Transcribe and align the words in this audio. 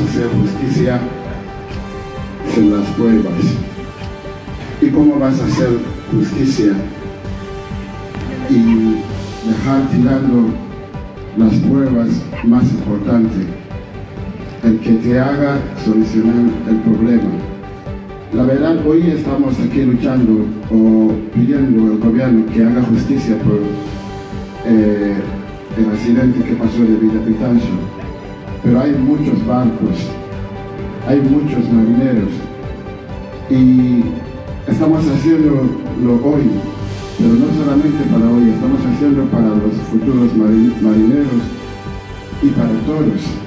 hacer 0.00 0.28
justicia 0.28 1.00
sin 2.54 2.72
las 2.72 2.86
pruebas? 2.90 3.42
¿Y 4.80 4.88
cómo 4.90 5.18
vas 5.18 5.40
a 5.40 5.46
hacer 5.46 5.78
justicia 6.10 6.72
y 8.50 8.96
dejar 9.48 9.88
tirando 9.90 10.50
las 11.36 11.54
pruebas 11.54 12.08
más 12.44 12.64
importantes, 12.64 13.46
el 14.64 14.78
que 14.80 14.92
te 14.92 15.18
haga 15.18 15.58
solucionar 15.84 16.52
el 16.68 16.76
problema? 16.80 17.30
La 18.32 18.42
verdad, 18.42 18.86
hoy 18.86 19.10
estamos 19.10 19.54
aquí 19.60 19.82
luchando 19.82 20.44
o 20.70 21.12
pidiendo 21.34 21.92
al 21.92 21.98
gobierno 21.98 22.44
que 22.52 22.64
haga 22.64 22.82
justicia 22.82 23.38
por 23.38 23.60
eh, 24.66 25.14
el 25.78 25.90
accidente 25.90 26.42
que 26.42 26.54
pasó 26.54 26.80
de 26.80 26.96
Villa 26.96 27.24
Pitancho. 27.24 27.95
Pero 28.66 28.80
hay 28.80 28.90
muchos 28.94 29.46
barcos, 29.46 29.96
hay 31.06 31.20
muchos 31.20 31.72
marineros 31.72 32.32
y 33.48 34.02
estamos 34.66 35.04
haciéndolo 35.06 35.70
hoy, 36.24 36.50
pero 37.16 37.34
no 37.34 37.46
solamente 37.62 38.02
para 38.10 38.28
hoy, 38.28 38.50
estamos 38.50 38.80
haciendo 38.80 39.22
para 39.26 39.50
los 39.50 39.72
futuros 39.88 40.34
marineros 40.34 41.42
y 42.42 42.48
para 42.48 42.72
todos. 42.86 43.45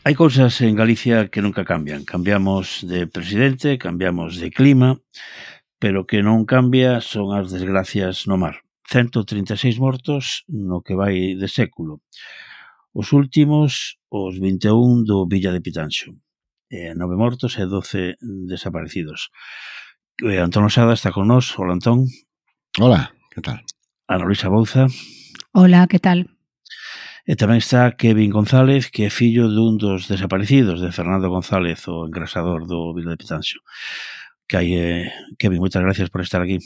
Hai 0.00 0.16
cousas 0.16 0.56
en 0.64 0.80
Galicia 0.80 1.28
que 1.28 1.44
nunca 1.44 1.68
cambian. 1.68 2.08
Cambiamos 2.08 2.80
de 2.88 3.04
presidente, 3.04 3.76
cambiamos 3.76 4.40
de 4.40 4.48
clima, 4.48 4.96
pero 5.76 6.08
que 6.08 6.24
non 6.24 6.48
cambia 6.48 7.04
son 7.04 7.36
as 7.36 7.52
desgracias 7.52 8.24
no 8.24 8.40
mar. 8.40 8.64
136 8.88 9.76
mortos 9.76 10.48
no 10.48 10.80
que 10.80 10.96
vai 10.96 11.36
de 11.36 11.48
século. 11.52 12.00
Os 12.96 13.12
últimos, 13.12 14.00
os 14.08 14.40
21 14.40 15.04
do 15.04 15.28
Villa 15.28 15.52
de 15.52 15.60
Pitanxo. 15.60 16.16
Eh, 16.72 16.96
nove 16.96 17.20
mortos 17.20 17.60
e 17.60 17.68
12 17.68 18.16
desaparecidos. 18.48 19.28
Eh, 20.24 20.40
Antón 20.40 20.64
Osada 20.64 20.96
está 20.96 21.12
con 21.12 21.28
nós. 21.28 21.52
Hola, 21.60 21.76
Antón. 21.76 22.08
Hola, 22.80 23.12
que 23.28 23.44
tal? 23.44 23.60
Ana 24.08 24.24
Luisa 24.24 24.48
Bouza. 24.48 24.88
Hola, 25.52 25.84
que 25.92 26.00
tal? 26.00 26.39
E 27.28 27.36
tamén 27.36 27.60
está 27.60 27.92
Kevin 27.96 28.32
González, 28.32 28.88
que 28.88 29.04
é 29.04 29.10
fillo 29.12 29.52
dun 29.52 29.76
dos 29.76 30.08
desaparecidos 30.08 30.80
de 30.80 30.88
Fernando 30.92 31.28
González, 31.28 31.84
o 31.88 32.08
engrasador 32.08 32.64
do 32.64 32.96
Vila 32.96 33.12
de 33.12 33.20
Pitanxo. 33.20 33.60
Que 34.48 34.56
hai, 34.56 34.68
eh, 34.72 35.12
Kevin, 35.36 35.60
moitas 35.60 35.84
gracias 35.84 36.08
por 36.08 36.24
estar 36.24 36.40
aquí. 36.40 36.58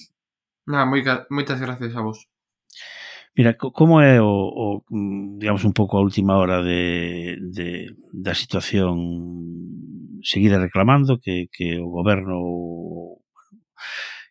Nada, 0.66 0.86
moi, 0.86 1.02
moitas 1.28 1.58
gracias 1.58 1.92
a 1.98 2.00
vos. 2.00 2.24
Mira, 3.36 3.58
como 3.58 4.00
é 4.00 4.22
o, 4.22 4.30
o 4.30 4.66
digamos 5.42 5.66
un 5.66 5.74
pouco 5.74 5.98
a 5.98 6.04
última 6.06 6.38
hora 6.38 6.62
de, 6.62 7.36
de 7.50 7.90
da 8.14 8.32
situación 8.32 8.94
seguida 10.22 10.62
reclamando 10.62 11.18
que, 11.18 11.50
que 11.50 11.82
o 11.82 11.90
goberno 11.90 12.38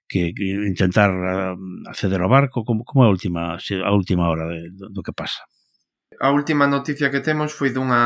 que, 0.07 0.33
que 0.33 0.45
intentar 0.71 1.11
ah, 1.11 1.55
acceder 1.91 2.21
ao 2.21 2.31
barco, 2.31 2.63
como, 2.63 2.88
como 2.88 3.03
é 3.03 3.07
a 3.07 3.11
última 3.11 3.59
a 3.59 3.91
última 3.91 4.29
hora 4.31 4.47
de, 4.47 4.71
do, 4.71 4.88
do 4.89 5.03
que 5.03 5.11
pasa? 5.11 5.44
A 6.19 6.30
última 6.31 6.67
noticia 6.67 7.11
que 7.11 7.22
temos 7.22 7.53
foi 7.53 7.69
dunha 7.72 8.03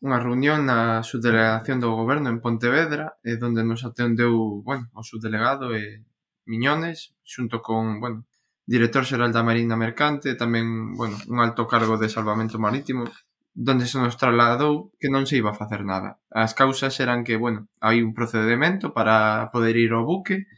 unha 0.00 0.18
reunión 0.18 0.64
na 0.64 1.04
subdelegación 1.04 1.76
do 1.80 1.92
goberno 1.92 2.32
en 2.32 2.40
Pontevedra, 2.40 3.20
eh, 3.20 3.36
e 3.36 3.44
onde 3.44 3.60
nos 3.60 3.84
atendeu, 3.84 4.64
bueno, 4.64 4.88
o 4.96 5.04
subdelegado 5.04 5.76
e 5.76 6.04
Miñones, 6.48 7.12
xunto 7.20 7.60
con, 7.60 8.00
bueno, 8.00 8.24
director 8.64 9.04
xeral 9.04 9.30
da 9.30 9.44
Marina 9.44 9.76
Mercante, 9.76 10.34
tamén, 10.40 10.96
bueno, 10.96 11.20
un 11.28 11.38
alto 11.44 11.68
cargo 11.68 12.00
de 12.00 12.08
salvamento 12.08 12.56
marítimo, 12.56 13.04
donde 13.52 13.84
se 13.84 14.00
nos 14.00 14.16
trasladou 14.16 14.94
que 14.96 15.12
non 15.12 15.28
se 15.28 15.36
iba 15.36 15.52
a 15.52 15.60
facer 15.60 15.84
nada. 15.84 16.16
As 16.32 16.56
causas 16.56 16.96
eran 17.04 17.20
que, 17.20 17.36
bueno, 17.36 17.68
hai 17.84 18.00
un 18.00 18.16
procedimento 18.16 18.96
para 18.96 19.52
poder 19.52 19.76
ir 19.76 19.92
ao 19.92 20.08
buque, 20.08 20.48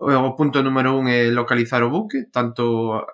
O 0.00 0.36
punto 0.38 0.62
número 0.62 0.94
un 0.94 1.10
é 1.10 1.26
localizar 1.34 1.82
o 1.82 1.90
buque, 1.90 2.30
tanto 2.30 2.62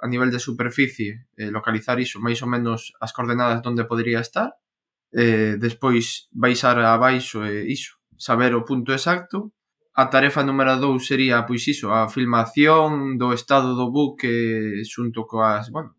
a 0.04 0.06
nivel 0.12 0.28
de 0.28 0.36
superficie, 0.36 1.32
eh, 1.40 1.48
localizar 1.48 1.96
iso, 1.96 2.20
máis 2.20 2.44
ou 2.44 2.48
menos 2.54 2.92
as 3.00 3.08
coordenadas 3.16 3.64
onde 3.64 3.88
podría 3.88 4.20
estar. 4.20 4.52
Eh, 5.08 5.56
despois 5.56 6.28
baixar 6.28 6.76
abaixo 6.84 7.40
e 7.48 7.64
iso, 7.72 7.96
saber 8.20 8.52
o 8.52 8.68
punto 8.68 8.92
exacto. 8.92 9.56
A 9.96 10.12
tarefa 10.12 10.44
número 10.44 10.76
2 10.76 11.00
sería, 11.08 11.48
pois 11.48 11.64
iso, 11.64 11.88
a 11.88 12.04
filmación 12.12 13.16
do 13.16 13.32
estado 13.32 13.72
do 13.72 13.88
buque 13.88 14.84
xunto 14.84 15.24
coas, 15.24 15.72
bueno, 15.72 15.96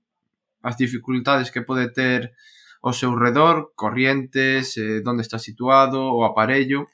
as 0.61 0.77
dificultades 0.77 1.49
que 1.49 1.65
pode 1.65 1.89
ter 1.97 2.37
o 2.85 2.93
seu 2.93 3.17
redor, 3.17 3.73
corrientes, 3.73 4.77
eh, 4.77 5.01
onde 5.01 5.25
está 5.25 5.41
situado, 5.41 6.13
o 6.13 6.21
aparello. 6.29 6.85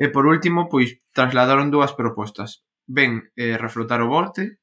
E 0.00 0.08
por 0.08 0.24
último, 0.24 0.64
pois 0.72 0.96
trasladaron 1.12 1.68
dúas 1.68 1.92
propostas 1.92 2.64
ben 2.88 3.28
eh, 3.36 3.60
reflotar 3.60 4.00
o 4.00 4.08
volte, 4.08 4.58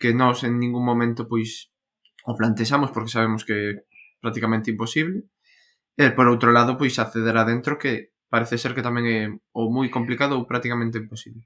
que 0.00 0.16
nós 0.16 0.42
en 0.48 0.56
ningún 0.56 0.82
momento 0.82 1.28
pois 1.28 1.68
o 2.24 2.32
plantexamos 2.34 2.90
porque 2.90 3.12
sabemos 3.12 3.44
que 3.44 3.54
é 3.54 3.68
prácticamente 4.18 4.72
imposible. 4.72 5.28
E 6.00 6.08
por 6.16 6.26
outro 6.32 6.50
lado, 6.50 6.80
pois 6.80 6.96
acceder 6.96 7.36
adentro 7.36 7.76
que 7.76 8.16
parece 8.32 8.56
ser 8.56 8.72
que 8.72 8.84
tamén 8.84 9.04
é 9.06 9.20
ou 9.52 9.68
moi 9.68 9.92
complicado 9.92 10.40
ou 10.40 10.48
prácticamente 10.48 10.96
imposible. 10.96 11.44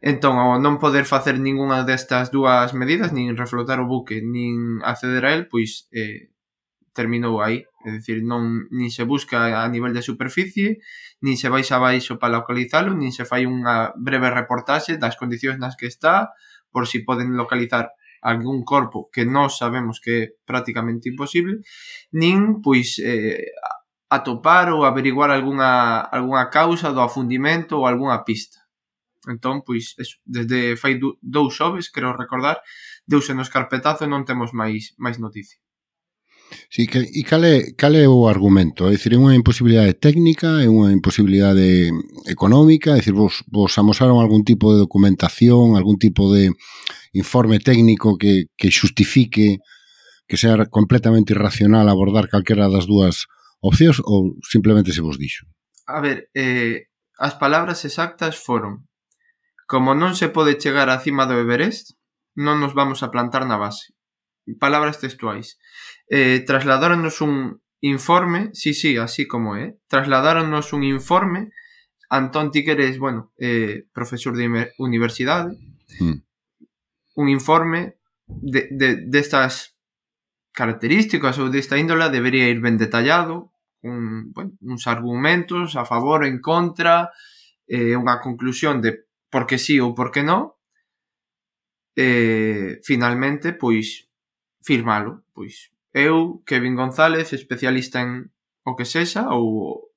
Entón, 0.00 0.38
ao 0.40 0.56
non 0.62 0.80
poder 0.80 1.04
facer 1.04 1.36
ningunha 1.36 1.84
destas 1.84 2.32
dúas 2.32 2.72
medidas, 2.72 3.12
nin 3.12 3.36
reflotar 3.36 3.82
o 3.82 3.90
buque, 3.90 4.22
nin 4.22 4.80
acceder 4.86 5.26
a 5.26 5.32
el, 5.36 5.44
pois 5.50 5.90
eh, 5.92 6.32
terminou 7.00 7.40
aí. 7.40 7.64
É 7.80 7.96
dicir, 7.96 8.20
non, 8.20 8.68
nin 8.68 8.92
se 8.92 9.08
busca 9.08 9.64
a 9.64 9.68
nivel 9.72 9.96
de 9.96 10.04
superficie, 10.04 10.84
nin 11.24 11.40
se 11.40 11.48
baixa 11.48 11.80
abaixo 11.80 12.12
baixo 12.12 12.20
para 12.20 12.36
localizalo, 12.36 12.92
nin 12.92 13.08
se 13.08 13.24
fai 13.24 13.48
unha 13.48 13.96
breve 13.96 14.28
reportaxe 14.28 15.00
das 15.00 15.16
condicións 15.16 15.56
nas 15.56 15.80
que 15.80 15.88
está, 15.88 16.36
por 16.68 16.84
si 16.84 17.00
poden 17.08 17.32
localizar 17.40 17.96
algún 18.20 18.68
corpo 18.68 19.08
que 19.08 19.24
nós 19.24 19.56
sabemos 19.56 19.96
que 19.96 20.12
é 20.12 20.28
prácticamente 20.44 21.08
imposible, 21.08 21.64
nin 22.12 22.60
pois 22.60 23.00
eh, 23.00 23.48
atopar 24.12 24.68
ou 24.76 24.84
averiguar 24.84 25.32
algunha, 25.32 26.04
algunha 26.12 26.52
causa 26.52 26.92
do 26.92 27.00
afundimento 27.00 27.80
ou 27.80 27.88
algunha 27.88 28.20
pista. 28.28 28.60
Entón, 29.28 29.62
pois, 29.64 29.96
eso, 29.96 30.16
desde 30.24 30.76
fai 30.76 31.00
dous 31.00 31.52
xoves, 31.56 31.88
creo 31.88 32.12
recordar, 32.12 32.60
deuse 33.08 33.32
nos 33.32 33.52
carpetazo 33.52 34.04
e 34.04 34.12
non 34.12 34.28
temos 34.28 34.52
máis 34.52 34.92
máis 35.00 35.16
noticia. 35.16 35.60
Sí, 36.68 36.86
que, 36.86 37.02
e 37.02 37.22
cal 37.22 37.44
é 37.44 38.06
o 38.06 38.26
argumento? 38.26 38.86
É 38.88 38.94
dicir, 38.94 39.14
é 39.14 39.18
unha 39.18 39.34
imposibilidade 39.34 39.98
técnica, 39.98 40.62
é 40.62 40.68
unha 40.70 40.90
imposibilidade 40.90 41.90
económica, 42.26 42.94
é 42.94 43.02
dicir, 43.02 43.14
vos, 43.14 43.42
vos 43.50 43.72
amosaron 43.78 44.18
algún 44.18 44.42
tipo 44.42 44.74
de 44.74 44.82
documentación, 44.82 45.78
algún 45.78 45.98
tipo 45.98 46.30
de 46.34 46.50
informe 47.14 47.58
técnico 47.58 48.18
que, 48.18 48.50
que 48.58 48.70
xustifique 48.70 49.58
que 50.30 50.38
sea 50.38 50.62
completamente 50.70 51.34
irracional 51.34 51.90
abordar 51.90 52.30
calquera 52.30 52.70
das 52.70 52.86
dúas 52.86 53.26
opcións 53.58 53.98
ou 54.06 54.38
simplemente 54.46 54.94
se 54.94 55.02
vos 55.02 55.18
dixo? 55.18 55.42
A 55.90 55.98
ver, 55.98 56.30
eh, 56.38 56.86
as 57.18 57.34
palabras 57.34 57.82
exactas 57.82 58.38
foron 58.38 58.86
Como 59.70 59.94
non 59.94 60.18
se 60.18 60.26
pode 60.34 60.58
chegar 60.58 60.90
á 60.90 60.98
cima 60.98 61.30
do 61.30 61.38
Everest, 61.38 61.94
non 62.34 62.58
nos 62.58 62.74
vamos 62.74 63.06
a 63.06 63.14
plantar 63.14 63.46
na 63.46 63.54
base. 63.54 63.94
Palabras 64.58 64.98
textuais 64.98 65.62
eh, 66.10 66.42
trasladáronnos 66.44 67.22
un 67.22 67.62
informe, 67.80 68.50
sí, 68.52 68.74
sí, 68.74 68.98
así 68.98 69.26
como 69.26 69.56
é, 69.56 69.78
trasladáronnos 69.88 70.74
un 70.74 70.82
informe, 70.84 71.54
Antón 72.10 72.50
ti 72.50 72.64
que 72.64 72.72
eres, 72.72 72.98
bueno, 72.98 73.32
eh, 73.38 73.86
profesor 73.92 74.36
de 74.36 74.72
universidade, 74.78 75.56
mm. 76.00 76.18
un 77.14 77.28
informe 77.28 77.98
de, 78.26 78.66
de, 78.72 78.96
destas 79.06 79.78
características 80.50 81.38
ou 81.38 81.46
desta 81.54 81.78
índola 81.78 82.10
debería 82.10 82.50
ir 82.50 82.58
ben 82.58 82.74
detallado, 82.74 83.54
un, 83.86 84.34
bueno, 84.34 84.58
uns 84.58 84.90
argumentos 84.90 85.78
a 85.78 85.86
favor 85.86 86.26
en 86.26 86.42
contra, 86.42 87.14
eh, 87.70 87.94
unha 87.94 88.18
conclusión 88.18 88.82
de 88.82 89.06
por 89.30 89.46
que 89.46 89.62
sí 89.62 89.78
ou 89.78 89.94
por 89.94 90.10
que 90.10 90.26
non, 90.26 90.50
eh, 91.94 92.82
finalmente, 92.82 93.54
pois, 93.54 94.10
firmalo, 94.66 95.22
pois, 95.30 95.69
eu, 95.92 96.42
Kevin 96.46 96.74
González, 96.74 97.32
especialista 97.32 98.00
en 98.00 98.30
o 98.64 98.76
que 98.76 98.84
sexa 98.84 99.28
ou 99.30 99.90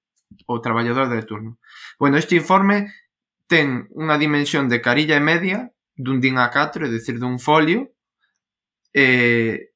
o 0.48 0.56
traballador 0.62 1.10
de 1.10 1.22
turno. 1.24 1.60
Bueno, 2.00 2.18
este 2.18 2.36
informe 2.36 2.90
ten 3.46 3.86
unha 3.94 4.18
dimensión 4.18 4.66
de 4.72 4.82
carilla 4.82 5.20
e 5.20 5.24
media 5.24 5.70
dun 5.94 6.18
din 6.18 6.42
a 6.42 6.50
4, 6.50 6.88
é 6.88 6.90
dicir, 6.90 7.22
dun 7.22 7.38
folio 7.38 7.94
eh, 8.94 9.74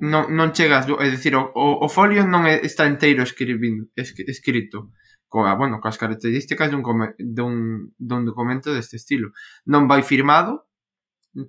non, 0.00 0.34
non 0.34 0.50
chegas, 0.50 0.90
é 0.90 1.08
dicir, 1.10 1.38
o, 1.38 1.46
o, 1.54 1.88
folio 1.88 2.26
non 2.26 2.46
está 2.50 2.86
inteiro 2.90 3.22
escribindo, 3.22 3.86
escrito 3.94 4.90
coa, 5.30 5.54
bueno, 5.54 5.78
coas 5.82 5.98
características 5.98 6.70
dun, 6.70 6.82
dun, 7.18 7.54
dun 7.98 8.22
documento 8.22 8.70
deste 8.70 8.98
estilo. 8.98 9.34
Non 9.66 9.90
vai 9.90 10.06
firmado 10.06 10.70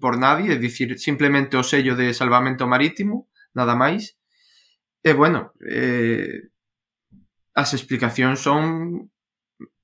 por 0.02 0.18
nadie, 0.18 0.54
é 0.54 0.58
dicir, 0.58 0.98
simplemente 0.98 1.54
o 1.58 1.66
sello 1.66 1.94
de 1.94 2.14
salvamento 2.14 2.66
marítimo, 2.66 3.30
nada 3.56 3.74
máis. 3.74 4.20
E 5.02 5.16
bueno, 5.16 5.56
eh, 5.64 6.52
as 7.56 7.72
explicacións 7.74 8.44
son 8.44 9.08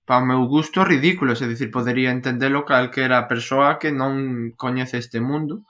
para 0.06 0.24
o 0.24 0.28
meu 0.28 0.44
gusto 0.46 0.84
ridículas, 0.84 1.40
é 1.40 1.48
dicir, 1.48 1.72
podería 1.72 2.12
entendelo 2.12 2.68
calquera 2.68 3.32
persoa 3.32 3.80
que 3.80 3.96
non 3.96 4.52
coñece 4.60 5.00
este 5.00 5.24
mundo. 5.24 5.64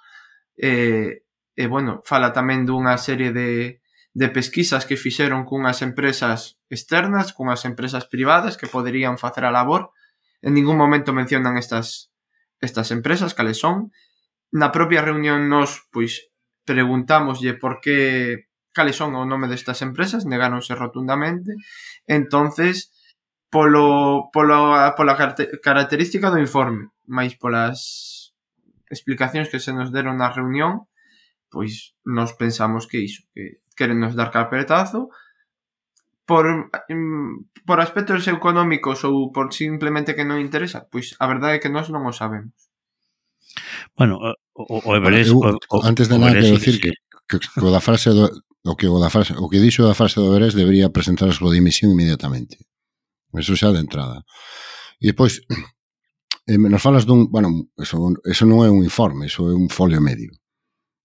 E, 0.58 1.22
e 1.54 1.64
bueno, 1.70 2.02
fala 2.02 2.34
tamén 2.34 2.66
dunha 2.66 2.98
serie 2.98 3.30
de, 3.30 3.84
de 4.18 4.28
pesquisas 4.34 4.90
que 4.90 4.98
fixeron 4.98 5.46
cunhas 5.46 5.86
empresas 5.86 6.58
externas, 6.74 7.38
cunhas 7.38 7.62
empresas 7.70 8.10
privadas 8.10 8.58
que 8.58 8.72
poderían 8.72 9.22
facer 9.22 9.46
a 9.46 9.54
labor. 9.54 9.94
En 10.42 10.58
ningún 10.58 10.80
momento 10.80 11.14
mencionan 11.14 11.62
estas 11.62 12.10
estas 12.62 12.90
empresas, 12.92 13.34
cales 13.34 13.60
son. 13.60 13.92
Na 14.52 14.72
propia 14.72 15.02
reunión 15.02 15.50
nos, 15.50 15.86
pois, 15.92 16.31
preguntámoslle 16.72 17.60
por 17.60 17.84
que 17.84 18.48
cales 18.72 18.96
son 18.96 19.12
o 19.20 19.28
nome 19.28 19.52
destas 19.52 19.84
empresas, 19.84 20.24
negáronse 20.24 20.72
rotundamente. 20.80 21.60
Entonces, 22.08 22.96
polo, 23.52 24.32
polo, 24.32 24.72
pola 24.96 25.16
característica 25.60 26.32
do 26.32 26.40
informe, 26.40 26.96
máis 27.04 27.36
polas 27.36 28.32
explicacións 28.88 29.52
que 29.52 29.60
se 29.60 29.76
nos 29.76 29.92
deron 29.92 30.24
na 30.24 30.32
reunión, 30.32 30.88
pois 31.52 31.92
nos 32.08 32.32
pensamos 32.40 32.88
que 32.88 33.04
iso, 33.04 33.28
que 33.36 33.60
queren 33.76 34.00
nos 34.00 34.16
dar 34.16 34.32
carpetazo, 34.32 35.12
por, 36.24 36.72
mm, 36.88 37.68
por 37.68 37.84
aspectos 37.84 38.24
económicos 38.32 39.04
ou 39.04 39.36
por 39.36 39.52
simplemente 39.52 40.16
que 40.16 40.24
non 40.24 40.40
interesa, 40.40 40.88
pois 40.88 41.12
a 41.20 41.28
verdade 41.28 41.60
é 41.60 41.62
que 41.62 41.68
nós 41.68 41.92
non 41.92 42.08
o 42.08 42.16
sabemos. 42.16 42.56
Bueno, 44.00 44.16
eh, 44.24 44.40
o, 44.68 44.82
o 44.86 44.96
Everest... 44.96 45.32
Bueno, 45.32 45.58
eu, 45.58 45.80
o, 45.80 45.86
antes 45.86 46.10
de 46.10 46.18
nada, 46.18 46.34
quero 46.34 46.58
decir 46.58 46.82
que, 46.82 46.92
que, 47.28 47.38
que 47.40 47.62
o 47.62 47.72
da 47.72 47.82
frase 47.82 48.10
do, 48.12 48.30
o 48.64 48.76
que 48.76 48.88
o 48.88 49.00
da 49.00 49.10
frase, 49.10 49.34
o 49.38 49.50
que 49.50 49.60
dixo 49.60 49.88
da 49.88 49.98
frase 49.98 50.22
do 50.22 50.30
Everest 50.30 50.58
debería 50.58 50.94
presentar 50.94 51.30
a 51.30 51.36
súa 51.36 51.50
dimisión 51.50 51.90
inmediatamente. 51.92 52.62
Eso 53.34 53.56
xa 53.58 53.74
de 53.74 53.82
entrada. 53.82 54.22
E 55.02 55.10
depois, 55.10 55.42
eh, 56.52 56.58
nos 56.58 56.82
falas 56.82 57.10
dun, 57.10 57.32
bueno, 57.34 57.72
eso, 57.78 57.98
eso 58.24 58.44
non 58.46 58.62
é 58.62 58.70
un 58.70 58.86
informe, 58.86 59.26
eso 59.32 59.50
é 59.50 59.56
un 59.56 59.72
folio 59.72 59.98
medio. 59.98 60.30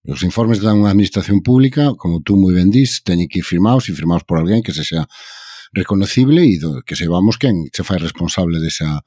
Os 0.07 0.23
informes 0.23 0.63
dan 0.63 0.79
unha 0.79 0.93
administración 0.93 1.43
pública, 1.43 1.91
como 1.99 2.23
tú 2.23 2.39
moi 2.39 2.55
ben 2.55 2.71
dis, 2.71 3.03
teñen 3.03 3.27
que 3.27 3.43
ir 3.43 3.47
firmados 3.47 3.89
e 3.89 3.97
firmados 3.97 4.23
por 4.23 4.39
alguén 4.39 4.63
que 4.63 4.71
se 4.71 4.87
sea 4.87 5.03
reconocible 5.75 6.47
e 6.47 6.55
do, 6.61 6.79
que 6.87 6.95
se 6.95 7.11
vamos 7.11 7.35
quen 7.35 7.67
se 7.75 7.83
fai 7.83 7.99
responsable 7.99 8.63
desa, 8.63 8.87
de 8.87 9.03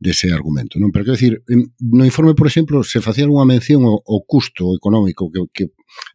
dese 0.00 0.32
argumento. 0.32 0.80
Non? 0.80 0.88
Pero 0.88 1.04
quero 1.04 1.20
dicir, 1.20 1.44
no 1.78 2.08
informe, 2.08 2.32
por 2.32 2.48
exemplo, 2.48 2.80
se 2.80 3.04
facía 3.04 3.28
unha 3.28 3.44
mención 3.44 3.84
ao, 3.84 4.00
ao 4.00 4.24
custo 4.24 4.72
económico 4.72 5.28
que, 5.28 5.44
que 5.52 5.64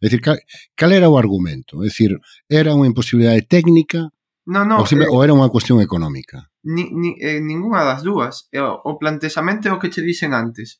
é 0.02 0.10
dicir, 0.10 0.20
cal, 0.20 0.36
cal 0.74 0.90
era 0.90 1.06
o 1.06 1.14
argumento? 1.14 1.86
É 1.86 1.88
dicir, 1.88 2.18
era 2.50 2.74
unha 2.74 2.90
imposibilidade 2.90 3.46
técnica 3.46 4.10
No, 4.46 4.64
no, 4.64 4.78
ou, 4.78 4.86
simple, 4.86 5.06
eh, 5.06 5.10
ou 5.10 5.22
era 5.26 5.34
unha 5.34 5.50
cuestión 5.50 5.82
económica? 5.82 6.46
Ni, 6.62 6.86
ni, 6.94 7.18
eh, 7.18 7.42
ninguna 7.42 7.82
das 7.82 8.06
dúas. 8.06 8.46
O, 8.54 8.94
o 8.94 8.98
plantexamento 8.98 9.66
é 9.66 9.74
o 9.74 9.82
que 9.82 9.90
che 9.90 10.06
dixen 10.06 10.34
antes. 10.34 10.78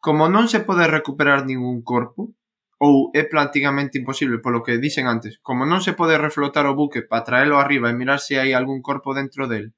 Como 0.00 0.28
non 0.28 0.52
se 0.52 0.60
pode 0.60 0.84
recuperar 0.84 1.48
ningún 1.48 1.80
corpo, 1.80 2.36
ou 2.76 3.08
é 3.16 3.24
prácticamente 3.24 3.96
imposible, 3.96 4.44
polo 4.44 4.60
que 4.60 4.76
dixen 4.76 5.08
antes, 5.08 5.40
como 5.40 5.64
non 5.64 5.80
se 5.80 5.96
pode 5.96 6.20
reflotar 6.20 6.68
o 6.68 6.76
buque 6.76 7.00
para 7.00 7.24
traelo 7.24 7.56
arriba 7.56 7.88
e 7.88 7.96
mirar 7.96 8.20
se 8.20 8.36
hai 8.36 8.52
algún 8.52 8.84
corpo 8.84 9.16
dentro 9.16 9.48
del, 9.48 9.72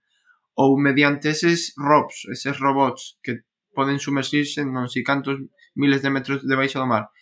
ou 0.59 0.75
mediante 0.75 1.31
eses 1.31 1.71
robs, 1.79 2.27
eses 2.35 2.59
robots 2.59 3.15
que 3.23 3.47
poden 3.71 4.03
sumerxirse 4.03 4.67
non 4.67 4.91
sei 4.91 5.07
cantos 5.07 5.39
miles 5.79 6.03
de 6.03 6.11
metros 6.11 6.43
debaixo 6.43 6.83
do 6.83 6.91
mar, 6.91 7.15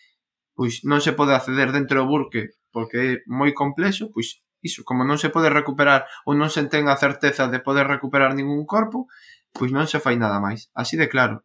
pois 0.57 0.81
non 0.89 1.05
se 1.05 1.13
pode 1.13 1.37
acceder 1.37 1.69
dentro 1.69 2.01
do 2.01 2.09
burque 2.09 2.57
porque 2.73 2.97
é 2.97 3.13
moi 3.29 3.53
complexo, 3.53 4.09
pois 4.09 4.41
iso, 4.65 4.89
como 4.89 5.05
non 5.05 5.21
se 5.21 5.29
pode 5.29 5.53
recuperar 5.53 6.09
ou 6.25 6.33
non 6.33 6.49
se 6.49 6.65
ten 6.73 6.89
a 6.89 6.97
certeza 6.97 7.45
de 7.53 7.61
poder 7.61 7.85
recuperar 7.85 8.33
ningún 8.33 8.65
corpo, 8.65 9.05
pois 9.53 9.69
non 9.69 9.85
se 9.85 10.01
fai 10.01 10.17
nada 10.17 10.41
máis. 10.41 10.73
Así 10.73 10.97
de 10.97 11.09
claro. 11.09 11.45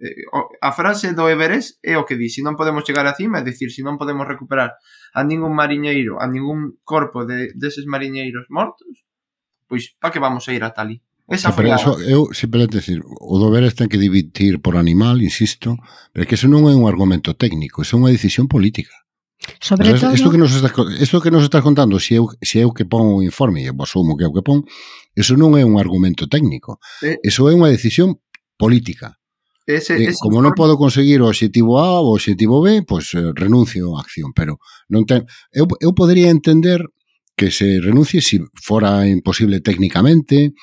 A 0.64 0.72
frase 0.72 1.12
do 1.12 1.28
Everest 1.28 1.80
é 1.84 2.00
o 2.00 2.08
que 2.08 2.16
di, 2.16 2.32
se 2.32 2.40
non 2.40 2.56
podemos 2.56 2.88
chegar 2.88 3.04
a 3.04 3.16
cima, 3.16 3.40
é 3.40 3.48
dicir, 3.48 3.68
se 3.72 3.84
non 3.84 4.00
podemos 4.00 4.24
recuperar 4.28 4.80
a 5.12 5.22
ningún 5.28 5.56
mariñeiro, 5.56 6.24
a 6.24 6.28
ningún 6.28 6.80
corpo 6.88 7.28
de, 7.28 7.52
deses 7.56 7.84
mariñeiros 7.84 8.48
mortos, 8.48 9.04
pois 9.68 9.92
pa 10.00 10.08
que 10.08 10.24
vamos 10.24 10.48
a 10.48 10.56
ir 10.56 10.64
a 10.64 10.72
tali? 10.72 11.04
Esa 11.32 11.56
pero 11.56 11.72
eso, 11.72 11.96
eu 12.04 12.28
simplemente 12.36 12.84
decir, 12.84 13.00
o 13.08 13.40
do 13.40 13.48
Veres 13.48 13.72
ten 13.80 13.88
que 13.88 13.96
dividir 13.96 14.60
por 14.60 14.76
animal, 14.76 15.24
insisto, 15.24 15.80
pero 16.12 16.28
que 16.28 16.36
eso 16.36 16.52
non 16.52 16.68
é 16.68 16.76
un 16.76 16.92
argumento 16.92 17.40
técnico, 17.40 17.88
é 17.88 17.96
unha 17.96 18.12
decisión 18.12 18.52
política. 18.52 18.92
Sobre 19.64 19.96
pero 19.96 20.12
todo... 20.12 20.12
Isto 20.12 20.28
que 20.28 20.36
nos 20.36 20.52
estás, 20.52 20.76
isto 21.00 21.24
que 21.24 21.32
nos 21.32 21.48
estás 21.48 21.64
contando, 21.64 22.04
se 22.04 22.20
eu, 22.20 22.28
se 22.44 22.60
eu 22.60 22.76
que 22.76 22.84
pon 22.84 23.16
o 23.16 23.24
informe, 23.24 23.64
e 23.64 23.72
eu 23.72 23.76
asumo 23.80 24.20
que 24.20 24.28
eu 24.28 24.36
que 24.36 24.44
pon, 24.44 24.68
eso 25.16 25.40
non 25.40 25.56
é 25.56 25.64
un 25.64 25.80
argumento 25.80 26.28
técnico, 26.28 26.84
eh, 27.00 27.16
eso 27.24 27.48
é 27.48 27.56
unha 27.56 27.72
decisión 27.72 28.20
política. 28.60 29.16
Ese, 29.64 29.96
eh, 29.96 30.12
ese 30.12 30.20
como 30.20 30.44
non 30.44 30.52
podo 30.52 30.76
conseguir 30.76 31.24
o 31.24 31.32
obxectivo 31.32 31.80
A 31.80 32.04
ou 32.04 32.12
o 32.12 32.20
obxectivo 32.20 32.60
B, 32.60 32.84
pois 32.84 33.08
pues, 33.08 33.24
eh, 33.24 33.32
renuncio 33.32 33.96
á 33.96 34.04
acción, 34.04 34.36
pero 34.36 34.60
non 34.92 35.08
ten 35.08 35.24
eu 35.56 35.64
eu 35.80 35.96
podería 35.96 36.28
entender 36.28 36.84
que 37.40 37.50
se 37.50 37.80
renuncie 37.80 38.20
se 38.20 38.38
si 38.38 38.46
fora 38.60 39.08
imposible 39.08 39.64
técnicamente, 39.64 40.54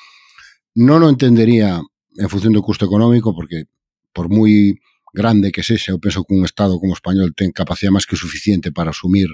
Non 0.79 1.03
o 1.03 1.11
entendería 1.11 1.83
en 2.15 2.29
función 2.31 2.55
do 2.55 2.63
custo 2.63 2.87
económico, 2.87 3.35
porque 3.35 3.67
por 4.15 4.31
moi 4.31 4.79
grande 5.11 5.51
que 5.51 5.59
sexa, 5.59 5.91
eu 5.91 5.99
penso 5.99 6.23
que 6.23 6.31
un 6.31 6.47
Estado 6.47 6.79
como 6.79 6.95
o 6.95 6.99
español 6.99 7.35
ten 7.35 7.51
capacidade 7.51 7.91
máis 7.91 8.07
que 8.07 8.15
suficiente 8.15 8.71
para 8.71 8.95
asumir 8.95 9.27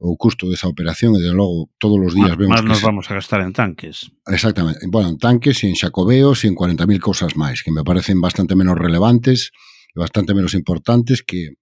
o 0.00 0.16
custo 0.16 0.48
desa 0.48 0.72
operación 0.72 1.12
e, 1.12 1.20
de 1.20 1.36
logo, 1.36 1.68
todos 1.76 2.00
os 2.00 2.16
días 2.16 2.32
vemos... 2.40 2.56
Más 2.56 2.64
nos 2.64 2.80
vamos 2.80 3.12
a 3.12 3.20
gastar 3.20 3.44
en 3.44 3.52
tanques. 3.52 4.08
Exactamente. 4.24 4.80
Bueno, 4.88 5.12
en 5.12 5.20
tanques 5.20 5.60
e 5.60 5.68
en 5.68 5.76
xacobeos 5.76 6.48
e 6.48 6.48
en 6.48 6.56
40.000 6.56 6.96
cousas 7.04 7.36
máis, 7.36 7.60
que 7.60 7.68
me 7.68 7.84
parecen 7.84 8.16
bastante 8.16 8.56
menos 8.56 8.80
relevantes 8.80 9.52
e 9.92 10.00
bastante 10.00 10.32
menos 10.32 10.56
importantes 10.56 11.20
que 11.20 11.60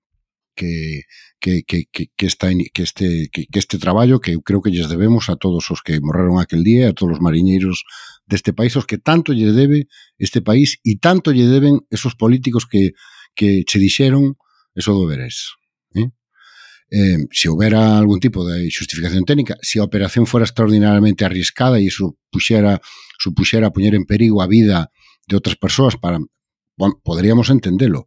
que 0.55 1.03
que, 1.41 1.62
que, 1.62 1.87
que, 1.91 2.11
que, 2.17 2.26
esta, 2.26 2.50
que, 2.50 2.82
este, 2.82 3.31
que, 3.31 3.47
que 3.47 3.59
este 3.59 3.79
traballo 3.79 4.19
que 4.19 4.35
eu 4.35 4.43
creo 4.43 4.62
que 4.62 4.75
lles 4.75 4.91
debemos 4.91 5.31
a 5.31 5.38
todos 5.38 5.70
os 5.70 5.82
que 5.87 6.03
morreron 6.03 6.38
aquel 6.38 6.62
día 6.67 6.91
a 6.91 6.94
todos 6.94 7.19
os 7.19 7.23
mariñeiros 7.23 7.87
deste 8.29 8.53
país 8.53 8.77
aos 8.77 8.85
que 8.85 9.01
tanto 9.01 9.32
lle 9.32 9.51
debe 9.56 9.89
este 10.20 10.44
país 10.44 10.77
e 10.85 11.01
tanto 11.01 11.32
lle 11.32 11.49
deben 11.49 11.81
esos 11.89 12.13
políticos 12.15 12.69
que, 12.69 12.93
que 13.32 13.65
che 13.65 13.81
dixeron 13.81 14.37
eso 14.77 14.93
do 14.93 15.08
Berés. 15.08 15.56
Eh? 15.97 16.13
Eh, 16.93 17.25
se 17.32 17.49
houbera 17.49 17.97
algún 17.97 18.20
tipo 18.20 18.44
de 18.44 18.69
xustificación 18.69 19.25
técnica, 19.25 19.56
se 19.65 19.81
a 19.81 19.89
operación 19.89 20.29
fora 20.29 20.44
extraordinariamente 20.44 21.25
arriscada 21.25 21.81
e 21.81 21.89
iso 21.89 22.20
puxera, 22.29 22.85
supuxera 23.17 23.73
poñer 23.73 23.97
en 23.97 24.05
perigo 24.05 24.44
a 24.44 24.47
vida 24.47 24.93
de 25.25 25.35
outras 25.35 25.56
persoas 25.56 25.97
para 25.97 26.20
bueno, 26.79 27.01
poderíamos 27.03 27.51
entendelo, 27.51 28.06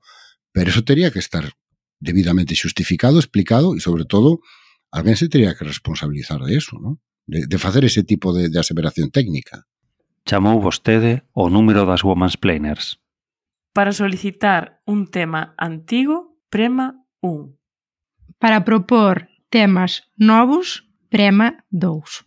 pero 0.53 0.71
eso 0.71 0.85
tería 0.85 1.11
que 1.11 1.19
estar 1.19 1.51
debidamente 1.99 2.55
xustificado, 2.55 3.19
explicado 3.19 3.73
e 3.75 3.81
sobre 3.81 4.05
todo 4.05 4.39
alguén 4.93 5.17
se 5.17 5.27
teria 5.27 5.57
que 5.57 5.65
responsabilizar 5.65 6.39
de 6.45 6.55
eso, 6.55 6.77
¿no? 6.77 7.01
de, 7.27 7.45
de 7.47 7.57
facer 7.57 7.85
ese 7.85 8.03
tipo 8.03 8.33
de, 8.33 8.49
de 8.49 8.59
aseveración 8.59 9.11
técnica 9.11 9.67
chamou 10.31 10.63
vostede 10.63 11.27
o 11.35 11.51
número 11.51 11.83
das 11.83 12.07
womansplainers. 12.07 13.03
Para 13.75 13.91
solicitar 13.91 14.79
un 14.87 15.11
tema 15.11 15.53
antigo, 15.59 16.39
prema 16.47 17.03
1. 17.19 17.51
Para 18.39 18.63
propor 18.63 19.27
temas 19.49 20.07
novos, 20.15 20.87
prema 21.09 21.67
2. 21.67 22.23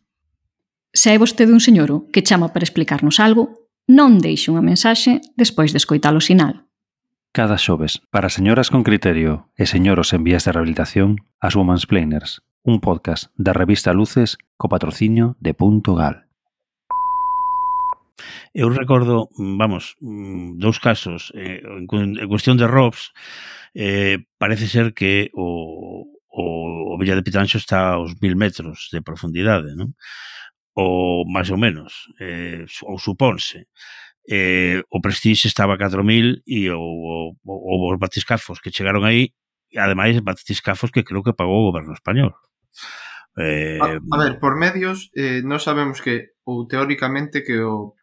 Se 0.93 1.17
é 1.17 1.19
vostede 1.19 1.57
un 1.57 1.65
señoro 1.65 2.05
que 2.13 2.21
chama 2.21 2.53
para 2.53 2.69
explicarnos 2.69 3.17
algo, 3.25 3.73
non 3.89 4.21
deixe 4.21 4.53
unha 4.53 4.61
mensaxe 4.61 5.25
despois 5.33 5.73
de 5.73 5.81
escoitar 5.81 6.13
o 6.13 6.21
sinal. 6.21 6.69
Cada 7.33 7.57
xoves, 7.57 8.05
para 8.13 8.29
señoras 8.29 8.69
con 8.69 8.85
criterio 8.85 9.49
e 9.57 9.65
señoros 9.65 10.13
en 10.13 10.29
vías 10.29 10.45
de 10.45 10.53
rehabilitación, 10.53 11.25
as 11.41 11.57
Woman's 11.57 11.89
Planers, 11.89 12.45
un 12.69 12.85
podcast 12.85 13.33
da 13.41 13.57
revista 13.57 13.97
Luces 13.97 14.37
co 14.61 14.69
patrocinio 14.69 15.41
de 15.41 15.57
Punto 15.57 15.97
Gal. 15.97 16.29
Eu 18.55 18.69
recordo, 18.71 19.29
mm, 19.39 19.59
vamos, 19.59 19.97
mm, 20.01 20.59
dous 20.59 20.79
casos, 20.79 21.33
eh, 21.35 21.63
en 21.65 22.29
cuestión 22.29 22.57
de 22.57 22.67
Robs, 22.67 23.13
eh, 23.75 24.19
parece 24.39 24.69
ser 24.69 24.95
que 24.95 25.31
o, 25.35 26.07
o, 26.29 26.95
o 26.95 26.99
Villa 26.99 27.17
de 27.17 27.23
Pitanxo 27.23 27.59
está 27.59 27.95
aos 27.95 28.15
mil 28.23 28.37
metros 28.37 28.89
de 28.93 29.03
profundidade, 29.03 29.75
non? 29.75 29.95
O 30.75 31.23
máis 31.27 31.51
ou 31.51 31.59
menos, 31.59 32.11
eh, 32.23 32.67
ou 32.87 32.99
supónse. 32.99 33.67
Eh, 34.27 34.83
o 34.91 35.01
Prestige 35.01 35.47
estaba 35.49 35.75
a 35.75 35.79
4.000 35.79 36.43
e 36.47 36.71
o, 36.71 36.81
o, 36.81 37.37
o, 37.45 37.93
os 37.93 37.99
batiscafos 37.99 38.59
que 38.63 38.73
chegaron 38.73 39.05
aí, 39.05 39.35
ademais 39.77 40.19
batiscafos 40.23 40.91
que 40.91 41.05
creo 41.05 41.23
que 41.23 41.37
pagou 41.37 41.63
o 41.63 41.69
goberno 41.71 41.93
español. 41.95 42.35
Eh, 43.37 43.79
a, 43.83 43.87
a 43.87 43.95
eh, 43.95 44.01
ver, 44.19 44.39
por 44.39 44.55
medios 44.55 45.11
eh, 45.19 45.43
non 45.43 45.59
sabemos 45.59 45.99
que 45.99 46.39
ou 46.47 46.71
teóricamente 46.71 47.43
que 47.43 47.59
o 47.59 47.99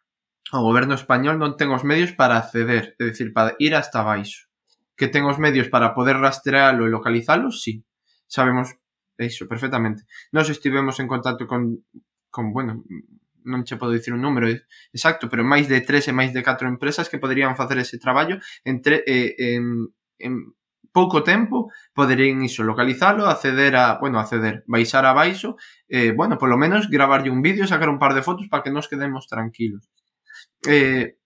o 0.50 0.60
goberno 0.60 0.98
español 0.98 1.38
non 1.38 1.54
ten 1.54 1.70
os 1.70 1.86
medios 1.86 2.10
para 2.18 2.40
acceder, 2.40 2.98
é 2.98 3.14
dicir, 3.14 3.30
para 3.30 3.54
ir 3.62 3.78
hasta 3.78 4.02
baixo. 4.02 4.50
Que 4.98 5.06
ten 5.06 5.22
os 5.28 5.38
medios 5.38 5.70
para 5.70 5.94
poder 5.94 6.18
rastrealo 6.18 6.84
e 6.84 6.90
localizalo, 6.90 7.54
sí. 7.54 7.86
Sabemos 8.26 8.74
iso 9.22 9.46
perfectamente. 9.46 10.02
Nós 10.32 10.50
estivemos 10.50 10.98
en 10.98 11.06
contacto 11.06 11.46
con, 11.46 11.84
con 12.30 12.52
bueno, 12.52 12.82
non 13.44 13.62
che 13.66 13.76
podo 13.76 13.94
dicir 13.94 14.14
un 14.14 14.22
número 14.22 14.46
exacto, 14.92 15.26
pero 15.28 15.42
máis 15.42 15.66
de 15.66 15.82
tres 15.82 16.06
e 16.06 16.12
máis 16.14 16.30
de 16.30 16.42
catro 16.42 16.66
empresas 16.70 17.10
que 17.10 17.18
poderían 17.18 17.58
facer 17.58 17.78
ese 17.78 17.98
traballo 17.98 18.38
entre, 18.62 19.02
eh, 19.06 19.34
en, 19.58 19.90
en 20.18 20.54
pouco 20.92 21.24
tempo 21.24 21.72
poderían 21.96 22.42
iso, 22.44 22.62
localizalo, 22.62 23.26
acceder 23.26 23.74
a, 23.76 23.98
bueno, 23.98 24.20
acceder, 24.20 24.62
baixar 24.66 25.04
a 25.06 25.16
baixo, 25.16 25.56
eh, 25.88 26.12
bueno, 26.12 26.38
polo 26.38 26.56
menos 26.60 26.86
gravarlle 26.86 27.30
un 27.30 27.42
vídeo, 27.42 27.66
sacar 27.66 27.88
un 27.88 27.98
par 27.98 28.14
de 28.14 28.22
fotos 28.22 28.46
para 28.48 28.62
que 28.62 28.70
nos 28.70 28.88
quedemos 28.88 29.26
tranquilos 29.26 29.88
eh, 30.66 31.16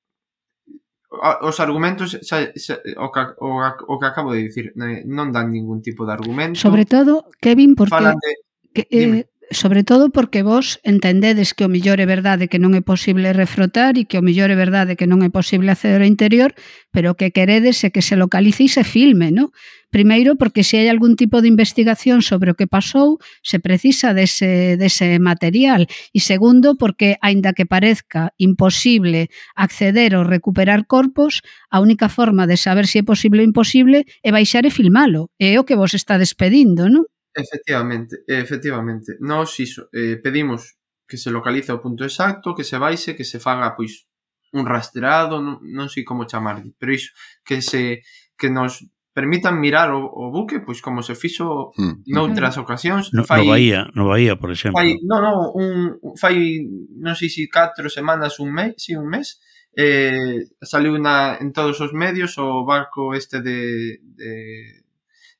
os 1.42 1.56
argumentos 1.60 2.18
xa, 2.22 2.52
xa, 2.56 2.82
o, 2.98 3.08
que, 3.12 3.20
o, 3.40 3.50
o 3.62 3.94
que 3.98 4.06
acabo 4.06 4.34
de 4.34 4.42
dicir 4.44 4.72
non 5.06 5.32
dan 5.32 5.48
ningún 5.52 5.80
tipo 5.80 6.04
de 6.04 6.12
argumento. 6.12 6.58
Sobre 6.60 6.84
todo 6.84 7.30
Kevin 7.40 7.78
porque 7.78 7.96
de, 7.96 8.32
que, 8.74 8.84
eh, 8.90 9.24
sobre 9.50 9.84
todo 9.84 10.10
porque 10.10 10.42
vos 10.42 10.80
entendedes 10.82 11.54
que 11.54 11.64
o 11.64 11.68
millor 11.68 12.00
é 12.00 12.06
verdade 12.06 12.48
que 12.50 12.58
non 12.58 12.74
é 12.74 12.82
posible 12.82 13.30
refrotar 13.30 13.94
e 13.94 14.04
que 14.04 14.18
o 14.18 14.24
millor 14.24 14.50
é 14.50 14.58
verdade 14.58 14.98
que 14.98 15.06
non 15.06 15.22
é 15.22 15.30
posible 15.30 15.70
acceder 15.70 16.02
ao 16.02 16.10
interior, 16.10 16.50
pero 16.90 17.14
que 17.14 17.30
queredes 17.30 17.78
é 17.86 17.94
que 17.94 18.02
se 18.02 18.18
localice 18.18 18.66
e 18.66 18.72
se 18.72 18.82
filme, 18.82 19.30
non? 19.30 19.54
Primeiro, 19.94 20.34
porque 20.34 20.66
se 20.66 20.82
hai 20.82 20.90
algún 20.90 21.14
tipo 21.14 21.38
de 21.38 21.48
investigación 21.48 22.20
sobre 22.20 22.50
o 22.50 22.58
que 22.58 22.66
pasou, 22.66 23.22
se 23.40 23.62
precisa 23.62 24.12
dese, 24.12 24.74
dese 24.76 25.16
material. 25.22 25.86
E 26.10 26.18
segundo, 26.18 26.74
porque, 26.74 27.16
aínda 27.22 27.54
que 27.54 27.70
parezca 27.70 28.34
imposible 28.36 29.30
acceder 29.54 30.18
ou 30.18 30.26
recuperar 30.26 30.90
corpos, 30.90 31.40
a 31.70 31.78
única 31.78 32.10
forma 32.10 32.50
de 32.50 32.58
saber 32.58 32.90
se 32.90 33.00
é 33.00 33.04
posible 33.06 33.46
ou 33.46 33.48
imposible 33.48 34.04
é 34.26 34.34
baixar 34.34 34.66
e 34.66 34.74
filmalo. 34.74 35.30
É 35.38 35.54
o 35.54 35.64
que 35.64 35.78
vos 35.78 35.94
está 35.94 36.18
despedindo, 36.18 36.90
non? 36.90 37.06
Efectivamente, 37.36 38.24
efectivamente. 38.26 39.18
Nós 39.20 39.60
iso, 39.60 39.92
eh, 39.92 40.16
pedimos 40.16 40.80
que 41.06 41.20
se 41.20 41.30
localice 41.30 41.70
o 41.70 41.84
punto 41.84 42.02
exacto, 42.02 42.56
que 42.56 42.64
se 42.64 42.80
baixe, 42.80 43.12
que 43.12 43.28
se 43.28 43.38
faga 43.38 43.76
pois 43.76 44.08
un 44.56 44.64
rastreado, 44.64 45.44
non, 45.44 45.60
non 45.60 45.92
sei 45.92 46.00
como 46.00 46.24
chamarlle, 46.24 46.72
pero 46.80 46.96
iso, 46.96 47.12
que 47.44 47.60
se 47.60 48.00
que 48.40 48.48
nos 48.48 48.88
permitan 49.12 49.60
mirar 49.60 49.92
o, 49.92 50.00
o 50.00 50.32
buque, 50.32 50.64
pois 50.64 50.80
como 50.80 51.04
se 51.04 51.12
fixo 51.12 51.72
mm. 51.76 52.08
noutras 52.08 52.56
ocasións. 52.56 53.12
No, 53.12 53.24
fai, 53.24 53.44
no 53.44 53.52
Bahía, 53.52 53.80
no 53.92 54.08
Bahía, 54.08 54.40
por 54.40 54.48
exemplo. 54.48 54.80
Fai, 54.80 54.96
no, 55.04 55.20
no, 55.20 55.52
un, 55.52 56.00
fai, 56.16 56.64
non 56.96 57.16
sei 57.16 57.28
se 57.28 57.44
si 57.44 57.52
catro 57.52 57.92
semanas, 57.92 58.40
un 58.40 58.48
mes, 58.52 58.80
si 58.80 58.96
un 58.96 59.08
mes, 59.12 59.44
eh, 59.76 60.48
saliu 60.64 60.96
na, 60.96 61.36
en 61.36 61.52
todos 61.52 61.80
os 61.84 61.92
medios 61.92 62.40
o 62.40 62.64
barco 62.64 63.12
este 63.12 63.44
de, 63.44 64.00
de 64.00 64.32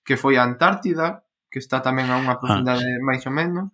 que 0.05 0.17
foi 0.17 0.39
a 0.39 0.47
Antártida, 0.47 1.26
que 1.57 1.65
está 1.65 1.81
tamén 1.81 2.13
a 2.13 2.21
unha 2.21 2.37
ah. 2.37 2.41
profundidade 2.41 2.85
ah. 2.85 3.01
máis 3.01 3.25
ou 3.25 3.33
menos. 3.33 3.73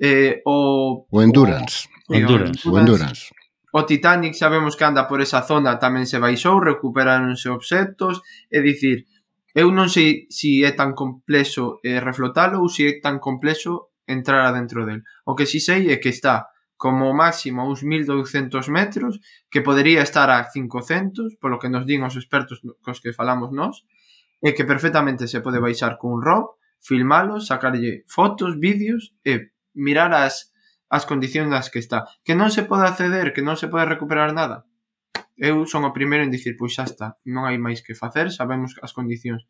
Eh, 0.00 0.40
o, 0.48 1.04
o 1.12 1.18
Endurance. 1.20 1.84
O, 2.08 2.16
Endurance. 2.16 2.64
O, 2.64 2.72
Endurance. 2.72 2.72
o 2.72 2.72
Endurance. 2.80 3.24
O 3.68 3.84
Titanic 3.84 4.32
sabemos 4.32 4.80
que 4.80 4.88
anda 4.88 5.04
por 5.04 5.20
esa 5.20 5.44
zona 5.44 5.76
tamén 5.76 6.08
se 6.08 6.16
baixou, 6.16 6.56
recuperáronse 6.56 7.52
obxectos, 7.52 8.24
é 8.48 8.64
dicir, 8.64 9.04
eu 9.52 9.68
non 9.68 9.92
sei 9.92 10.24
se 10.32 10.64
si 10.64 10.64
é 10.64 10.72
tan 10.72 10.96
complexo 10.96 11.84
eh, 11.84 12.00
reflotalo 12.00 12.64
ou 12.64 12.72
se 12.72 12.88
si 12.88 12.96
é 12.96 13.04
tan 13.04 13.20
complexo 13.20 13.92
entrar 14.08 14.48
adentro 14.48 14.88
del. 14.88 15.04
O 15.28 15.36
que 15.36 15.44
si 15.44 15.60
sei 15.60 15.92
é 15.92 16.00
que 16.00 16.08
está 16.08 16.48
como 16.80 17.12
máximo 17.12 17.60
a 17.60 17.68
uns 17.68 17.84
1200 17.84 18.72
metros, 18.72 19.20
que 19.52 19.60
podería 19.60 20.00
estar 20.00 20.32
a 20.32 20.48
500, 20.48 21.36
polo 21.36 21.60
que 21.60 21.68
nos 21.68 21.84
din 21.84 22.08
os 22.08 22.16
expertos 22.16 22.64
cos 22.80 23.04
que 23.04 23.12
falamos 23.12 23.52
nós, 23.52 23.84
e 24.40 24.56
que 24.56 24.64
perfectamente 24.64 25.28
se 25.28 25.44
pode 25.44 25.60
baixar 25.60 26.00
cun 26.00 26.22
rob, 26.24 26.56
filmalo, 26.80 27.40
sacarlle 27.40 28.04
fotos, 28.06 28.58
vídeos 28.58 29.14
e 29.24 29.52
mirar 29.74 30.14
as, 30.14 30.52
as 30.88 31.04
condicións 31.04 31.50
nas 31.50 31.68
que 31.70 31.78
está. 31.78 32.06
Que 32.24 32.34
non 32.34 32.50
se 32.50 32.64
pode 32.64 32.86
acceder, 32.86 33.34
que 33.34 33.44
non 33.44 33.58
se 33.58 33.68
pode 33.68 33.86
recuperar 33.86 34.32
nada. 34.32 34.64
Eu 35.38 35.66
son 35.70 35.86
o 35.86 35.94
primeiro 35.94 36.26
en 36.26 36.34
dicir, 36.34 36.58
pois 36.58 36.74
xa 36.74 36.86
está, 36.86 37.18
non 37.28 37.46
hai 37.46 37.58
máis 37.60 37.84
que 37.84 37.94
facer, 37.94 38.34
sabemos 38.34 38.74
as 38.82 38.90
condicións. 38.90 39.46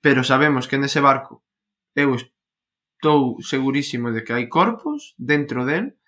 Pero 0.00 0.24
sabemos 0.24 0.64
que 0.64 0.80
nese 0.80 1.04
barco 1.04 1.44
eu 1.92 2.16
estou 2.16 3.36
segurísimo 3.44 4.12
de 4.12 4.24
que 4.24 4.32
hai 4.32 4.48
corpos 4.48 5.12
dentro 5.20 5.68
del, 5.68 6.00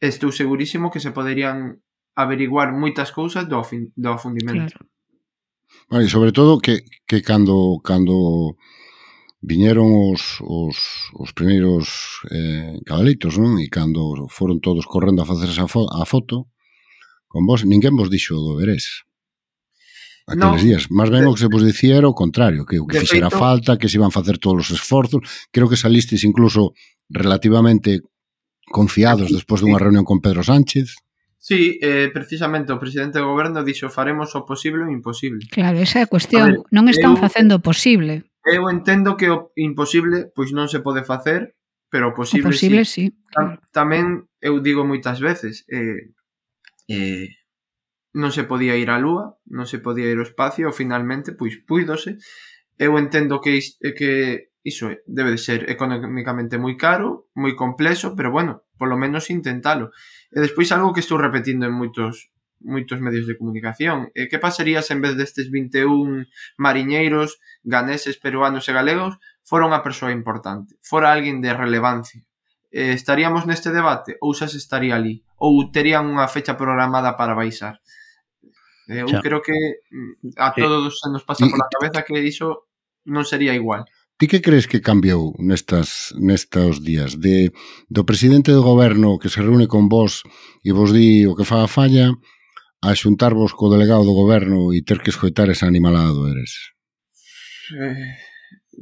estou 0.00 0.32
segurísimo 0.32 0.92
que 0.92 1.00
se 1.00 1.12
poderían 1.12 1.80
averiguar 2.16 2.72
moitas 2.72 3.12
cousas 3.12 3.48
do, 3.48 3.60
fin, 3.64 3.92
do 3.96 4.12
afundimento. 4.12 4.76
Claro. 4.76 4.88
Vale, 5.88 6.08
sobre 6.08 6.32
todo 6.32 6.58
que, 6.58 6.84
que 7.06 7.22
cando, 7.22 7.80
cando 7.84 8.56
viñeron 9.40 9.88
os, 9.92 10.38
os, 10.44 10.76
os 11.16 11.32
primeiros 11.32 12.20
eh, 12.28 12.76
cabalitos, 12.84 13.40
non? 13.40 13.56
E 13.56 13.72
cando 13.72 14.28
foron 14.28 14.60
todos 14.60 14.84
correndo 14.84 15.24
a 15.24 15.28
facer 15.28 15.48
esa 15.48 15.66
fo 15.66 15.88
a 15.88 16.04
foto, 16.04 16.48
con 17.26 17.48
vos, 17.48 17.64
ninguén 17.64 17.96
vos 17.96 18.12
dixo 18.12 18.36
do 18.36 18.56
Berés. 18.60 19.08
aqueles 20.30 20.62
no, 20.62 20.68
días. 20.68 20.90
Más 20.90 21.10
ben 21.10 21.26
o 21.26 21.34
que 21.34 21.42
se 21.42 21.50
vos 21.50 21.64
dicía 21.64 21.98
era 21.98 22.08
o 22.08 22.14
contrario, 22.14 22.64
que 22.64 22.78
o 22.78 22.86
que 22.86 23.02
fixera 23.02 23.30
feito, 23.30 23.38
falta, 23.38 23.78
que 23.78 23.88
se 23.88 23.98
iban 23.98 24.14
facer 24.14 24.38
todos 24.38 24.70
os 24.70 24.78
esforzos. 24.78 25.26
Creo 25.50 25.68
que 25.68 25.76
salistes 25.76 26.22
incluso 26.22 26.72
relativamente 27.10 28.00
confiados 28.70 29.34
despois 29.34 29.60
dunha 29.60 29.80
reunión 29.82 30.06
con 30.06 30.22
Pedro 30.22 30.46
Sánchez. 30.46 30.94
Sí, 31.40 31.80
eh, 31.80 32.12
precisamente 32.12 32.70
o 32.70 32.78
presidente 32.78 33.18
do 33.18 33.26
goberno 33.26 33.64
dixo 33.66 33.90
faremos 33.90 34.30
o 34.36 34.46
posible 34.46 34.86
e 34.86 34.92
o 34.92 34.94
imposible. 34.94 35.42
Claro, 35.50 35.82
esa 35.82 35.98
é 35.98 36.02
a 36.06 36.10
cuestión. 36.10 36.46
A 36.46 36.46
ver, 36.54 36.62
non 36.70 36.86
están 36.86 37.16
eu, 37.16 37.20
facendo 37.20 37.58
o 37.58 37.64
posible. 37.64 38.29
Eu 38.44 38.70
entendo 38.70 39.16
que 39.16 39.28
o 39.28 39.52
imposible 39.56 40.32
pois 40.32 40.52
non 40.52 40.66
se 40.66 40.80
pode 40.80 41.04
facer, 41.04 41.56
pero 41.92 42.10
o 42.10 42.16
posible, 42.16 42.48
o 42.48 42.52
posible 42.54 42.82
sí. 42.88 43.12
sí. 43.12 43.18
Tam, 43.34 43.60
tamén 43.74 44.30
eu 44.40 44.62
digo 44.64 44.86
moitas 44.86 45.20
veces, 45.20 45.68
eh, 45.68 46.14
eh, 46.88 47.28
non 48.16 48.32
se 48.32 48.48
podía 48.48 48.74
ir 48.80 48.88
á 48.88 48.98
lúa, 48.98 49.38
non 49.52 49.68
se 49.68 49.78
podía 49.78 50.08
ir 50.08 50.18
ao 50.18 50.26
espacio, 50.26 50.72
finalmente 50.72 51.36
pois 51.36 51.60
puídose. 51.62 52.16
Eu 52.80 52.96
entendo 52.96 53.44
que 53.44 53.60
is, 53.60 53.76
que 53.76 54.50
iso 54.64 54.90
é, 54.90 55.04
debe 55.06 55.36
de 55.36 55.40
ser 55.40 55.68
económicamente 55.70 56.56
moi 56.56 56.74
caro, 56.80 57.30
moi 57.36 57.52
complexo, 57.56 58.16
pero 58.16 58.32
bueno, 58.32 58.64
polo 58.80 58.96
menos 58.96 59.28
intentalo. 59.28 59.92
E 60.32 60.40
despois 60.40 60.72
algo 60.72 60.92
que 60.96 61.04
estou 61.04 61.20
repetindo 61.20 61.68
en 61.68 61.76
moitos 61.76 62.32
moitos 62.60 63.00
medios 63.00 63.26
de 63.26 63.36
comunicación. 63.36 64.12
E 64.14 64.28
que 64.28 64.38
pasaría 64.38 64.84
se 64.84 64.92
en 64.92 65.00
vez 65.00 65.16
destes 65.16 65.48
21 65.48 66.28
mariñeiros, 66.60 67.40
ganeses, 67.64 68.20
peruanos 68.20 68.68
e 68.68 68.76
galegos 68.76 69.16
fora 69.42 69.66
unha 69.66 69.82
persoa 69.82 70.14
importante, 70.14 70.76
fora 70.84 71.10
alguén 71.10 71.42
de 71.42 71.50
relevancia? 71.56 72.22
Eh, 72.70 72.94
estaríamos 72.94 73.50
neste 73.50 73.74
debate 73.74 74.14
ou 74.22 74.30
xa 74.30 74.46
se 74.46 74.62
estaría 74.62 74.94
ali? 74.94 75.26
Ou 75.42 75.72
terían 75.74 76.06
unha 76.06 76.30
fecha 76.30 76.54
programada 76.54 77.18
para 77.18 77.34
baixar? 77.34 77.82
Eh, 78.86 79.02
eu 79.02 79.08
creo 79.22 79.42
que 79.42 79.56
mm, 79.90 80.38
a 80.38 80.54
eh, 80.54 80.60
todos 80.60 81.00
se 81.00 81.08
nos 81.10 81.26
pasa 81.26 81.46
pola 81.50 81.66
cabeza 81.66 82.06
que 82.06 82.14
iso 82.22 82.70
non 83.06 83.26
sería 83.26 83.56
igual. 83.56 83.86
Ti 84.20 84.28
que 84.28 84.44
crees 84.44 84.68
que 84.68 84.84
cambiou 84.84 85.32
nestas 85.40 86.12
nestos 86.20 86.84
días 86.84 87.16
de 87.16 87.56
do 87.88 88.04
presidente 88.04 88.52
do 88.52 88.60
goberno 88.60 89.16
que 89.16 89.32
se 89.32 89.40
reúne 89.40 89.64
con 89.64 89.88
vos 89.88 90.22
e 90.60 90.70
vos 90.76 90.92
di 90.92 91.24
o 91.24 91.32
que 91.32 91.48
faga 91.48 91.66
falla 91.66 92.12
a 92.80 92.96
xuntarvos 92.96 93.52
co 93.52 93.68
delegado 93.68 94.04
do 94.08 94.16
goberno 94.16 94.72
e 94.72 94.80
ter 94.80 95.04
que 95.04 95.12
escoitar 95.12 95.52
esa 95.52 95.68
animalada 95.68 96.16
do 96.16 96.24
Eres? 96.32 96.72
Eh, 97.76 98.16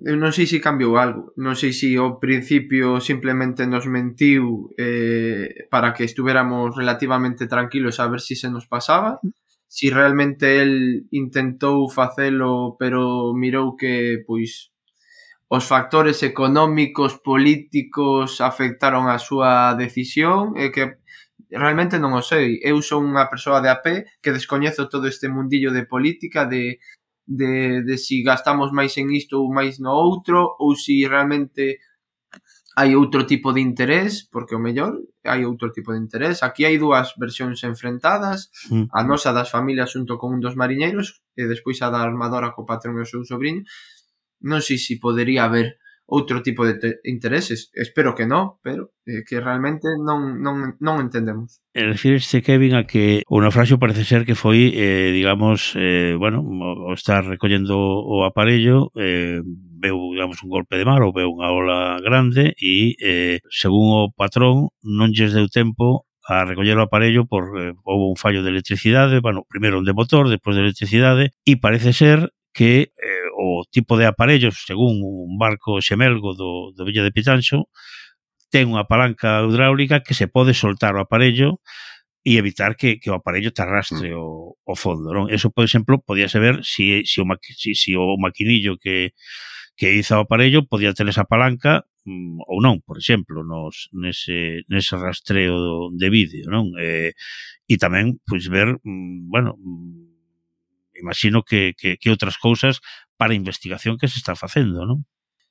eu 0.07 0.15
non 0.15 0.31
sei 0.31 0.47
se 0.47 0.63
cambiou 0.63 0.95
algo. 0.95 1.35
Non 1.35 1.59
sei 1.59 1.75
se 1.75 1.99
ao 1.99 2.23
principio 2.23 3.03
simplemente 3.03 3.67
nos 3.67 3.91
mentiu 3.91 4.71
eh, 4.79 5.67
para 5.67 5.91
que 5.91 6.07
estuvéramos 6.07 6.79
relativamente 6.79 7.51
tranquilos 7.51 7.99
a 7.99 8.07
ver 8.07 8.23
se 8.23 8.39
si 8.39 8.47
se 8.47 8.49
nos 8.55 8.71
pasaba. 8.71 9.19
Si 9.67 9.91
realmente 9.91 10.63
el 10.63 11.05
intentou 11.11 11.91
facelo, 11.91 12.79
pero 12.79 13.35
mirou 13.35 13.75
que 13.75 14.23
pois 14.23 14.71
os 15.49 15.65
factores 15.65 16.23
económicos, 16.23 17.19
políticos 17.19 18.41
afectaron 18.45 19.09
a 19.09 19.19
súa 19.19 19.75
decisión 19.75 20.55
e 20.61 20.71
que 20.71 20.98
realmente 21.51 21.97
non 21.97 22.13
o 22.13 22.23
sei. 22.23 22.61
Eu 22.61 22.85
son 22.85 23.09
unha 23.09 23.29
persoa 23.33 23.65
de 23.65 23.73
a 23.73 23.81
pé 23.81 24.05
que 24.21 24.35
descoñezo 24.37 24.93
todo 24.93 25.09
este 25.09 25.33
mundillo 25.33 25.73
de 25.73 25.89
política, 25.89 26.45
de, 26.45 26.79
de, 27.25 27.81
de 27.85 27.97
si 27.97 28.21
gastamos 28.21 28.73
máis 28.73 28.97
en 29.01 29.09
isto 29.13 29.41
ou 29.41 29.49
máis 29.49 29.81
no 29.81 29.93
outro, 29.97 30.57
ou 30.61 30.77
si 30.77 31.09
realmente 31.09 31.81
hai 32.79 32.95
outro 32.95 33.27
tipo 33.27 33.51
de 33.51 33.59
interés, 33.59 34.23
porque 34.31 34.55
o 34.55 34.63
mellor 34.63 35.03
hai 35.27 35.43
outro 35.43 35.75
tipo 35.75 35.91
de 35.91 35.99
interés. 35.99 36.45
Aquí 36.47 36.63
hai 36.63 36.79
dúas 36.79 37.17
versións 37.19 37.65
enfrentadas, 37.67 38.53
hmm. 38.71 38.93
a 38.95 39.01
nosa 39.03 39.35
das 39.35 39.51
familias 39.51 39.91
xunto 39.91 40.15
con 40.21 40.37
un 40.37 40.41
dos 40.45 40.55
mariñeiros 40.55 41.25
e 41.35 41.49
despois 41.49 41.81
a 41.83 41.91
da 41.91 42.05
armadora 42.05 42.55
co 42.55 42.69
patrón 42.69 43.01
e 43.01 43.03
o 43.03 43.11
seu 43.11 43.25
sobrinho. 43.27 43.67
Non 44.45 44.63
sei 44.63 44.79
se 44.79 45.01
podería 45.03 45.49
haber 45.49 45.81
outro 46.09 46.43
tipo 46.43 46.65
de 46.65 46.99
intereses. 47.05 47.71
Espero 47.77 48.17
que 48.17 48.25
non, 48.25 48.57
pero 48.65 48.97
eh, 49.05 49.29
que 49.29 49.45
realmente 49.45 49.85
non, 50.01 50.41
non, 50.41 50.81
non 50.81 51.05
entendemos. 51.05 51.61
Refírese, 51.77 52.41
Kevin, 52.41 52.81
a 52.81 52.89
que 52.89 53.21
o 53.29 53.45
naufraxo 53.45 53.77
parece 53.77 54.09
ser 54.09 54.25
que 54.25 54.33
foi, 54.33 54.73
eh, 54.73 55.13
digamos, 55.13 55.77
eh, 55.77 56.17
bueno, 56.17 56.41
o 56.41 56.97
estar 56.97 57.29
recollendo 57.29 57.77
o 57.77 58.25
aparello, 58.25 58.89
eh, 58.97 59.45
veu, 59.79 60.17
digamos, 60.17 60.41
un 60.43 60.49
golpe 60.49 60.81
de 60.81 60.89
mar 60.89 61.05
ou 61.05 61.13
veu 61.13 61.29
unha 61.29 61.53
ola 61.53 62.01
grande 62.01 62.57
e, 62.57 62.97
eh, 62.99 63.45
según 63.53 63.93
o 63.93 64.09
patrón, 64.09 64.73
non 64.81 65.13
lles 65.13 65.37
deu 65.37 65.47
tempo 65.53 66.09
a 66.25 66.45
recoller 66.49 66.77
o 66.81 66.89
aparello 66.89 67.29
por 67.29 67.53
eh, 67.61 67.77
houve 67.85 68.09
un 68.09 68.17
fallo 68.17 68.41
de 68.41 68.49
electricidade, 68.49 69.21
bueno, 69.21 69.45
primeiro 69.45 69.77
un 69.77 69.85
de 69.85 69.93
motor, 69.93 70.33
despois 70.33 70.57
de 70.57 70.65
electricidade, 70.65 71.37
e 71.45 71.61
parece 71.61 71.93
ser 71.93 72.33
que 72.53 72.97
eh, 72.97 73.18
o 73.39 73.63
tipo 73.71 73.95
de 73.95 74.07
aparellos, 74.11 74.67
según 74.67 74.99
un 74.99 75.39
barco 75.39 75.79
xemelgo 75.79 76.35
do, 76.35 76.75
do 76.75 76.83
Villa 76.83 77.07
de 77.07 77.15
Pitanxo, 77.15 77.71
ten 78.51 78.67
unha 78.67 78.91
palanca 78.91 79.47
hidráulica 79.47 80.03
que 80.03 80.19
se 80.19 80.27
pode 80.27 80.59
soltar 80.59 80.99
o 80.99 81.03
aparello 81.05 81.63
e 82.27 82.35
evitar 82.35 82.75
que, 82.75 82.99
que 82.99 83.15
o 83.15 83.17
aparello 83.17 83.55
te 83.55 83.63
arrastre 83.63 84.11
mm. 84.11 84.19
o, 84.19 84.59
o 84.59 84.75
fondo, 84.75 85.15
non? 85.15 85.31
Eso, 85.31 85.55
por 85.55 85.63
exemplo, 85.63 86.03
podíase 86.03 86.43
ver 86.43 86.67
se 86.67 87.07
si, 87.07 87.07
si, 87.07 87.19
o, 87.23 87.25
maqui, 87.25 87.55
si, 87.55 87.79
si 87.79 87.95
o 87.95 88.19
maquinillo 88.19 88.75
que, 88.75 89.15
que 89.79 89.95
iza 89.95 90.19
o 90.19 90.27
aparello 90.27 90.67
podía 90.67 90.91
ter 90.91 91.07
esa 91.07 91.23
palanca 91.23 91.87
mm, 92.03 92.43
ou 92.51 92.59
non, 92.59 92.83
por 92.83 92.99
exemplo, 92.99 93.47
nos, 93.47 93.87
nese, 93.95 94.67
nese 94.67 94.99
rastreo 94.99 95.95
de 95.95 96.09
vídeo, 96.11 96.51
non? 96.51 96.75
Eh, 96.75 97.15
e 97.71 97.75
tamén, 97.79 98.19
pois, 98.27 98.51
ver, 98.51 98.75
mm, 98.83 99.31
bueno, 99.31 99.55
mm, 99.55 100.99
imagino 100.99 101.47
que, 101.47 101.79
que, 101.79 101.95
que 101.97 102.11
outras 102.11 102.35
cousas 102.37 102.83
para 103.19 103.35
a 103.35 103.41
investigación 103.41 103.99
que 103.99 104.07
se 104.07 104.23
está 104.23 104.39
facendo, 104.39 104.87
non? 104.87 105.03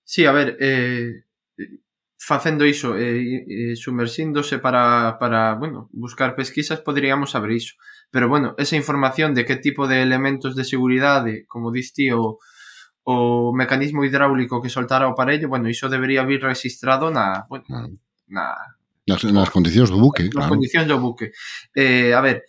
Sí, 0.08 0.24
a 0.24 0.32
ver, 0.32 0.56
eh, 0.64 1.28
facendo 2.16 2.64
iso, 2.64 2.96
eh, 2.96 3.44
eh, 3.44 3.76
sumersíndose 3.76 4.58
para, 4.58 5.20
para, 5.20 5.54
bueno, 5.60 5.92
buscar 5.92 6.34
pesquisas, 6.34 6.80
poderíamos 6.80 7.36
saber 7.36 7.52
iso. 7.52 7.76
Pero, 8.10 8.32
bueno, 8.32 8.56
esa 8.58 8.80
información 8.80 9.36
de 9.36 9.44
que 9.44 9.60
tipo 9.60 9.86
de 9.86 10.02
elementos 10.02 10.56
de 10.56 10.64
seguridade, 10.64 11.46
como 11.46 11.76
diste, 11.76 12.16
o, 12.16 12.40
o 13.04 13.52
mecanismo 13.52 14.08
hidráulico 14.08 14.64
que 14.64 14.72
soltara 14.72 15.12
o 15.12 15.16
parello, 15.16 15.52
bueno, 15.52 15.68
iso 15.68 15.92
debería 15.92 16.24
vir 16.24 16.42
registrado 16.42 17.12
na, 17.12 17.46
bueno, 17.52 17.68
na, 18.32 18.56
Nas, 19.08 19.24
nas 19.24 19.48
condicións 19.48 19.88
do 19.88 20.04
buque, 20.04 20.28
nas 20.28 20.32
claro. 20.36 20.44
Nas 20.44 20.52
condicións 20.52 20.88
do 20.92 21.00
buque. 21.00 21.32
Eh, 21.72 22.12
a 22.12 22.20
ver, 22.20 22.44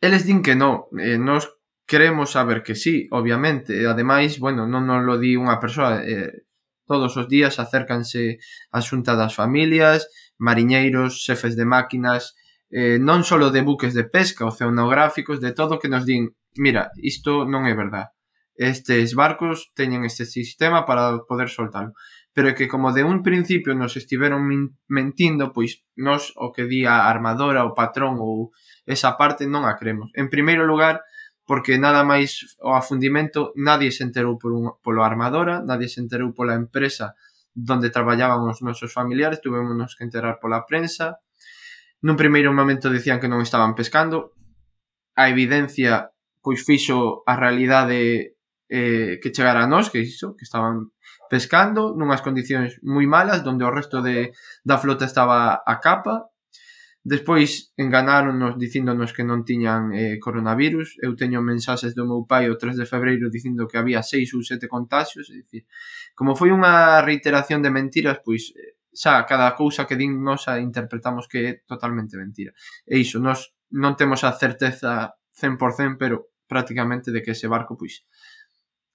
eles 0.00 0.24
din 0.24 0.40
que 0.40 0.56
no, 0.56 0.88
eh, 0.96 1.20
nos 1.20 1.60
queremos 1.86 2.32
saber 2.32 2.62
que 2.62 2.74
sí, 2.74 3.08
obviamente. 3.10 3.76
E 3.76 3.86
ademais, 3.86 4.38
bueno, 4.38 4.66
non 4.66 4.88
nos 4.88 5.04
lo 5.04 5.16
di 5.20 5.36
unha 5.36 5.60
persoa, 5.60 6.00
eh, 6.04 6.44
todos 6.84 7.16
os 7.16 7.26
días 7.28 7.60
acércanse 7.60 8.40
a 8.72 8.80
xunta 8.80 9.16
das 9.16 9.32
familias, 9.36 10.08
mariñeiros, 10.38 11.24
xefes 11.24 11.56
de 11.56 11.64
máquinas, 11.64 12.36
eh, 12.72 12.98
non 13.00 13.22
só 13.24 13.36
de 13.38 13.62
buques 13.62 13.92
de 13.94 14.04
pesca, 14.08 14.48
oceanográficos, 14.48 15.40
de 15.40 15.52
todo 15.52 15.80
que 15.80 15.92
nos 15.92 16.04
din, 16.08 16.32
mira, 16.56 16.90
isto 17.00 17.44
non 17.44 17.68
é 17.68 17.74
verdad. 17.76 18.12
Estes 18.54 19.18
barcos 19.18 19.74
teñen 19.74 20.06
este 20.06 20.24
sistema 20.24 20.86
para 20.86 21.18
poder 21.26 21.50
soltalo. 21.50 21.92
Pero 22.34 22.50
é 22.50 22.54
que 22.58 22.66
como 22.66 22.90
de 22.90 23.06
un 23.06 23.22
principio 23.22 23.78
nos 23.78 23.94
estiveron 23.94 24.42
mentindo, 24.90 25.54
pois 25.54 25.86
nos 25.94 26.34
o 26.34 26.50
que 26.50 26.66
di 26.66 26.82
a 26.82 27.06
armadora, 27.06 27.66
o 27.66 27.74
patrón 27.78 28.18
ou 28.18 28.50
esa 28.86 29.14
parte 29.14 29.46
non 29.46 29.66
a 29.66 29.78
cremos. 29.78 30.10
En 30.18 30.26
primeiro 30.26 30.66
lugar, 30.66 31.02
porque 31.44 31.76
nada 31.76 32.04
máis 32.04 32.56
o 32.64 32.72
afundimento 32.72 33.52
nadie 33.56 33.92
se 33.92 34.04
enterou 34.04 34.40
por 34.40 34.52
un, 34.52 34.76
polo 34.80 35.04
armadora, 35.04 35.60
nadie 35.60 35.92
se 35.92 36.00
enterou 36.00 36.32
pola 36.32 36.56
empresa 36.56 37.14
donde 37.54 37.92
traballaban 37.92 38.42
os 38.48 38.64
nosos 38.64 38.90
familiares, 38.90 39.40
tuvemos 39.40 39.94
que 39.94 40.04
enterar 40.04 40.40
pola 40.40 40.66
prensa. 40.66 41.22
Nun 42.04 42.18
primeiro 42.18 42.50
momento 42.50 42.92
dicían 42.92 43.20
que 43.20 43.30
non 43.30 43.44
estaban 43.44 43.76
pescando, 43.76 44.34
a 45.14 45.30
evidencia 45.30 46.10
pois 46.44 46.60
fixo 46.60 47.24
a 47.24 47.36
realidade 47.40 48.36
eh, 48.68 49.16
que 49.22 49.32
chegara 49.32 49.64
a 49.64 49.70
nós, 49.70 49.88
que 49.88 50.04
iso, 50.04 50.36
que 50.36 50.44
estaban 50.44 50.92
pescando 51.30 51.96
nunhas 51.96 52.20
condicións 52.20 52.76
moi 52.84 53.08
malas, 53.08 53.40
donde 53.40 53.64
o 53.64 53.72
resto 53.72 54.04
de, 54.04 54.36
da 54.60 54.76
flota 54.76 55.08
estaba 55.08 55.64
a 55.64 55.80
capa, 55.80 56.28
Despois 57.04 57.70
enganáronos 57.76 58.56
dicíndonos 58.56 59.12
que 59.12 59.28
non 59.28 59.44
tiñan 59.44 59.92
eh, 59.92 60.16
coronavirus. 60.16 60.96
Eu 61.04 61.12
teño 61.12 61.44
mensaxes 61.44 61.92
do 61.92 62.08
meu 62.08 62.24
pai 62.24 62.48
o 62.48 62.56
3 62.56 62.80
de 62.80 62.88
febreiro 62.88 63.28
dicindo 63.28 63.68
que 63.68 63.76
había 63.76 64.00
6 64.00 64.32
ou 64.32 64.40
7 64.40 64.64
contagios. 64.72 65.28
É 65.28 65.36
dicir, 65.44 65.68
como 66.16 66.32
foi 66.32 66.48
unha 66.48 67.04
reiteración 67.04 67.60
de 67.60 67.68
mentiras, 67.68 68.24
pois 68.24 68.56
eh, 68.56 68.80
xa 68.96 69.28
cada 69.28 69.52
cousa 69.52 69.84
que 69.84 70.00
din 70.00 70.24
nos 70.24 70.48
a 70.48 70.56
interpretamos 70.56 71.28
que 71.28 71.38
é 71.44 71.50
totalmente 71.68 72.16
mentira. 72.16 72.56
E 72.88 72.96
iso, 73.04 73.20
nos 73.20 73.52
non 73.68 74.00
temos 74.00 74.24
a 74.24 74.32
certeza 74.32 75.12
100%, 75.36 76.00
pero 76.00 76.32
prácticamente 76.48 77.12
de 77.12 77.20
que 77.20 77.36
ese 77.36 77.52
barco, 77.52 77.76
pois, 77.76 78.08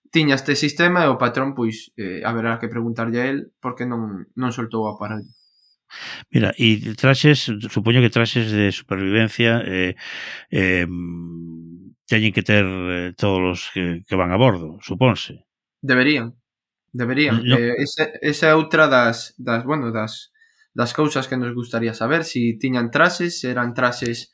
tiña 0.09 0.33
este 0.33 0.57
sistema 0.57 1.05
e 1.05 1.13
o 1.13 1.21
patrón, 1.21 1.53
pois, 1.53 1.93
eh, 1.93 2.25
haberá 2.25 2.57
que 2.57 2.73
preguntarlle 2.73 3.21
a 3.21 3.29
él 3.29 3.53
por 3.61 3.77
que 3.77 3.85
non, 3.85 4.25
non 4.33 4.49
soltou 4.49 4.89
o 4.89 4.91
aparello. 4.97 5.29
Mira, 6.29 6.53
e 6.57 6.95
traxes, 6.95 7.49
supoño 7.69 8.01
que 8.01 8.13
traxes 8.13 8.51
de 8.51 8.71
supervivencia 8.71 9.61
eh, 9.65 9.95
eh, 10.51 10.87
teñen 12.09 12.33
que 12.33 12.43
ter 12.43 12.65
eh, 12.65 13.13
todos 13.17 13.41
os 13.41 13.59
que, 13.73 14.01
que 14.07 14.15
van 14.15 14.31
a 14.33 14.37
bordo, 14.37 14.77
supónse. 14.81 15.45
Deberían. 15.81 16.35
Deberían. 16.91 17.45
No. 17.45 17.55
Eh, 17.57 17.75
esa, 17.77 18.09
esa 18.21 18.47
é 18.49 18.57
outra 18.57 18.89
das, 18.89 19.37
das, 19.37 19.63
bueno, 19.63 19.93
das, 19.93 20.33
das 20.73 20.91
cousas 20.93 21.29
que 21.29 21.37
nos 21.37 21.53
gustaría 21.53 21.93
saber, 21.93 22.25
si 22.25 22.57
tiñan 22.57 22.89
traxes, 22.89 23.45
eran 23.45 23.73
traxes 23.77 24.33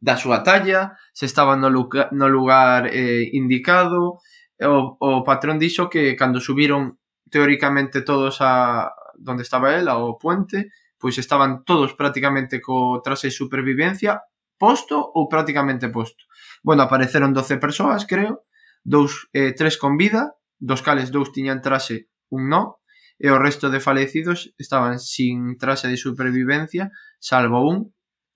da 0.00 0.16
súa 0.16 0.40
talla, 0.40 0.96
se 1.12 1.26
estaban 1.26 1.60
no 1.60 1.68
lugar, 1.68 2.08
no 2.12 2.30
lugar 2.30 2.88
eh, 2.94 3.28
indicado, 3.34 4.22
o, 4.62 4.96
o 4.96 5.24
patrón 5.26 5.58
dixo 5.58 5.90
que 5.90 6.16
cando 6.16 6.40
subiron 6.40 6.96
teóricamente 7.28 8.00
todos 8.00 8.38
a 8.40 8.94
donde 9.18 9.42
estaba 9.42 9.76
él, 9.76 9.88
ao 9.88 10.16
puente, 10.16 10.72
pois 10.98 11.18
estaban 11.18 11.64
todos 11.64 11.94
prácticamente 11.94 12.60
co 12.60 13.00
traxe 13.04 13.28
de 13.28 13.38
supervivencia 13.38 14.24
posto 14.56 14.96
ou 14.96 15.28
prácticamente 15.28 15.92
posto. 15.92 16.24
Bueno, 16.64 16.82
apareceron 16.82 17.36
12 17.36 17.60
persoas, 17.60 18.08
creo, 18.08 18.48
dous, 18.82 19.28
eh, 19.32 19.52
tres 19.52 19.76
con 19.76 19.96
vida, 19.96 20.32
dos 20.56 20.80
cales 20.80 21.12
dous 21.12 21.32
tiñan 21.32 21.60
traxe 21.60 22.08
un 22.32 22.48
no, 22.48 22.80
e 23.20 23.28
o 23.32 23.40
resto 23.40 23.68
de 23.68 23.80
falecidos 23.80 24.52
estaban 24.56 25.00
sin 25.00 25.56
traxe 25.60 25.88
de 25.88 26.00
supervivencia, 26.00 26.92
salvo 27.20 27.64
un, 27.64 27.92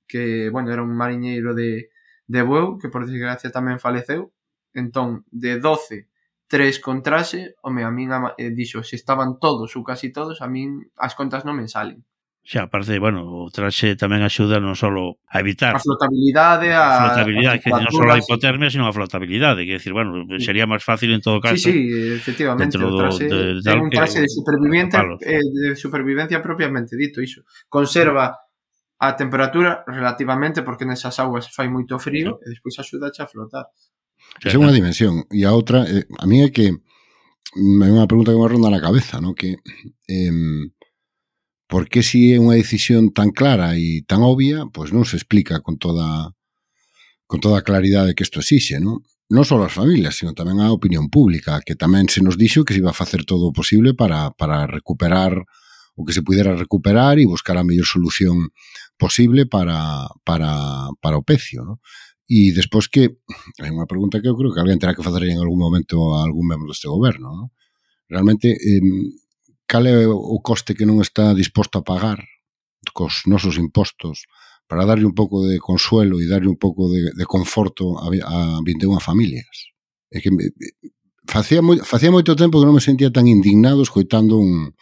que, 0.08 0.48
bueno, 0.50 0.72
era 0.72 0.82
un 0.82 0.96
mariñeiro 0.96 1.54
de, 1.54 1.88
de 2.26 2.40
Bueu, 2.42 2.76
que 2.76 2.88
por 2.92 3.08
desgracia 3.08 3.52
tamén 3.52 3.80
faleceu. 3.80 4.32
Entón, 4.72 5.26
de 5.32 5.58
12 5.58 6.10
tres 6.50 6.80
con 6.80 7.00
traxe, 7.00 7.54
home, 7.62 7.84
a 7.86 7.94
min 7.94 8.10
eh, 8.34 8.50
dixo, 8.50 8.82
se 8.82 8.98
estaban 8.98 9.38
todos 9.38 9.70
ou 9.78 9.86
casi 9.86 10.10
todos, 10.10 10.42
a 10.42 10.50
min 10.50 10.82
as 10.98 11.14
contas 11.14 11.46
non 11.46 11.54
me 11.54 11.70
salen. 11.70 12.02
Xa, 12.40 12.64
aparte, 12.64 12.98
bueno, 12.98 13.44
o 13.44 13.52
traxe 13.52 13.94
tamén 14.00 14.24
axuda 14.24 14.58
non 14.58 14.72
só 14.72 14.88
a 14.88 15.36
evitar 15.38 15.76
a 15.76 15.82
flotabilidade, 15.84 16.72
a, 16.72 16.82
a 16.82 17.00
flotabilidade, 17.12 17.58
a, 17.58 17.62
que 17.62 17.68
non 17.68 17.92
só 17.92 18.08
a 18.08 18.16
hipotermia, 18.16 18.72
sino 18.72 18.88
a 18.88 18.96
flotabilidade, 18.96 19.68
que 19.68 19.76
decir, 19.76 19.92
bueno, 19.92 20.24
sería 20.40 20.64
máis 20.64 20.80
fácil 20.80 21.12
en 21.12 21.20
todo 21.20 21.38
caso. 21.38 21.60
Sí, 21.60 21.84
sí, 21.84 22.16
efectivamente, 22.16 22.80
dentro 22.80 22.90
o 22.90 22.96
traxe, 22.96 23.28
do, 23.28 23.60
de, 23.60 23.60
de, 23.60 23.72
un 23.76 23.92
traxe 23.92 24.18
que, 24.18 24.24
de 24.24 24.30
supervivencia, 24.32 25.00
eh, 25.20 25.44
de 25.44 25.76
supervivencia 25.76 26.40
propiamente 26.40 26.96
dito, 26.96 27.20
iso. 27.20 27.44
Conserva 27.68 28.32
a 29.00 29.08
temperatura 29.16 29.84
relativamente 29.86 30.64
porque 30.64 30.88
nesas 30.88 31.20
augas 31.20 31.48
fai 31.52 31.68
moito 31.68 32.00
frío 32.00 32.40
sí. 32.40 32.48
e 32.48 32.56
despois 32.56 32.74
axuda 32.80 33.12
a 33.12 33.26
flotar. 33.28 33.68
Esa 34.40 34.56
é 34.56 34.60
unha 34.60 34.72
dimensión. 34.72 35.28
E 35.28 35.44
a 35.44 35.52
outra, 35.52 35.84
eh, 35.84 36.08
a 36.20 36.24
mí 36.24 36.40
é 36.40 36.48
que 36.48 36.72
é 36.72 37.88
unha 37.88 38.08
pregunta 38.08 38.32
que 38.32 38.40
me 38.40 38.48
ronda 38.48 38.72
na 38.72 38.80
cabeza, 38.80 39.20
¿no? 39.20 39.36
que 39.36 39.60
eh, 40.08 40.32
Por 41.70 41.86
que 41.86 42.02
si 42.02 42.34
é 42.34 42.42
unha 42.42 42.58
decisión 42.58 43.14
tan 43.14 43.30
clara 43.30 43.78
e 43.78 44.02
tan 44.02 44.26
obvia, 44.26 44.66
pois 44.74 44.90
non 44.90 45.06
se 45.06 45.14
explica 45.14 45.62
con 45.62 45.78
toda 45.78 46.34
con 47.30 47.38
toda 47.38 47.62
a 47.62 47.66
claridade 47.66 48.18
que 48.18 48.26
isto 48.26 48.42
exixe, 48.42 48.82
non? 48.82 49.06
Non 49.30 49.46
só 49.46 49.54
as 49.62 49.70
familias, 49.70 50.18
sino 50.18 50.34
tamén 50.34 50.58
a 50.58 50.74
opinión 50.74 51.06
pública, 51.06 51.62
que 51.62 51.78
tamén 51.78 52.10
se 52.10 52.26
nos 52.26 52.34
dixo 52.34 52.66
que 52.66 52.74
se 52.74 52.82
iba 52.82 52.90
a 52.90 52.98
facer 52.98 53.22
todo 53.22 53.46
o 53.46 53.54
posible 53.54 53.94
para, 53.94 54.34
para 54.34 54.66
recuperar 54.66 55.46
o 55.94 56.02
que 56.02 56.10
se 56.10 56.26
pudera 56.26 56.58
recuperar 56.58 57.22
e 57.22 57.30
buscar 57.30 57.54
a 57.54 57.62
mellor 57.62 57.86
solución 57.86 58.50
posible 58.98 59.46
para, 59.46 60.10
para, 60.26 60.90
para 60.98 61.22
o 61.22 61.22
pecio, 61.22 61.62
non? 61.62 61.78
E 62.26 62.50
despois 62.50 62.90
que 62.90 63.22
hai 63.62 63.70
unha 63.70 63.86
pregunta 63.86 64.18
que 64.18 64.26
eu 64.26 64.34
creo 64.34 64.50
que 64.50 64.58
alguén 64.58 64.82
terá 64.82 64.98
que 64.98 65.06
facer 65.06 65.30
en 65.30 65.38
algún 65.38 65.62
momento 65.62 66.18
a 66.18 66.26
algún 66.26 66.50
membro 66.50 66.74
deste 66.74 66.90
goberno, 66.90 67.30
non? 67.30 67.48
Realmente 68.10 68.58
eh, 68.58 68.82
cal 69.70 69.86
é 69.86 70.02
o 70.02 70.42
coste 70.42 70.74
que 70.74 70.82
non 70.82 70.98
está 70.98 71.30
disposto 71.30 71.78
a 71.78 71.86
pagar 71.86 72.18
cos 72.90 73.22
nosos 73.30 73.54
impostos 73.54 74.26
para 74.66 74.82
darlle 74.82 75.06
un 75.06 75.14
pouco 75.14 75.46
de 75.46 75.62
consuelo 75.62 76.18
e 76.18 76.26
darlle 76.26 76.50
un 76.50 76.58
pouco 76.58 76.90
de, 76.90 77.14
de 77.14 77.26
conforto 77.26 77.94
a, 78.02 78.10
a 78.10 78.38
21 78.66 78.98
familias. 78.98 79.70
É 80.10 80.18
que 80.18 80.34
facía, 81.30 81.62
moi, 81.62 81.78
facía 81.86 82.10
moito 82.10 82.34
tempo 82.34 82.58
que 82.58 82.66
non 82.66 82.74
me 82.74 82.82
sentía 82.82 83.14
tan 83.14 83.30
indignado 83.30 83.86
escoitando 83.86 84.42
un, 84.42 84.74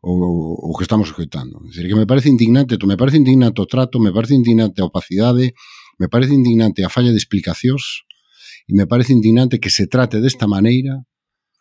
o, 0.00 0.12
o 0.12 0.72
que 0.80 0.88
estamos 0.88 1.12
escoitando. 1.12 1.60
É 1.60 1.68
dicir, 1.68 1.92
que 1.92 2.00
me 2.00 2.08
parece 2.08 2.32
indignante, 2.32 2.80
me 2.88 2.96
parece 2.96 3.20
indignante 3.20 3.60
o 3.60 3.68
trato, 3.68 4.00
me 4.00 4.16
parece 4.16 4.32
indignante 4.32 4.80
a 4.80 4.88
opacidade, 4.88 5.52
me 6.00 6.08
parece 6.08 6.32
indignante 6.32 6.80
a 6.80 6.88
falla 6.88 7.12
de 7.12 7.20
explicacións 7.20 8.08
e 8.64 8.72
me 8.72 8.88
parece 8.88 9.12
indignante 9.12 9.60
que 9.60 9.68
se 9.68 9.84
trate 9.92 10.24
desta 10.24 10.48
maneira 10.48 11.04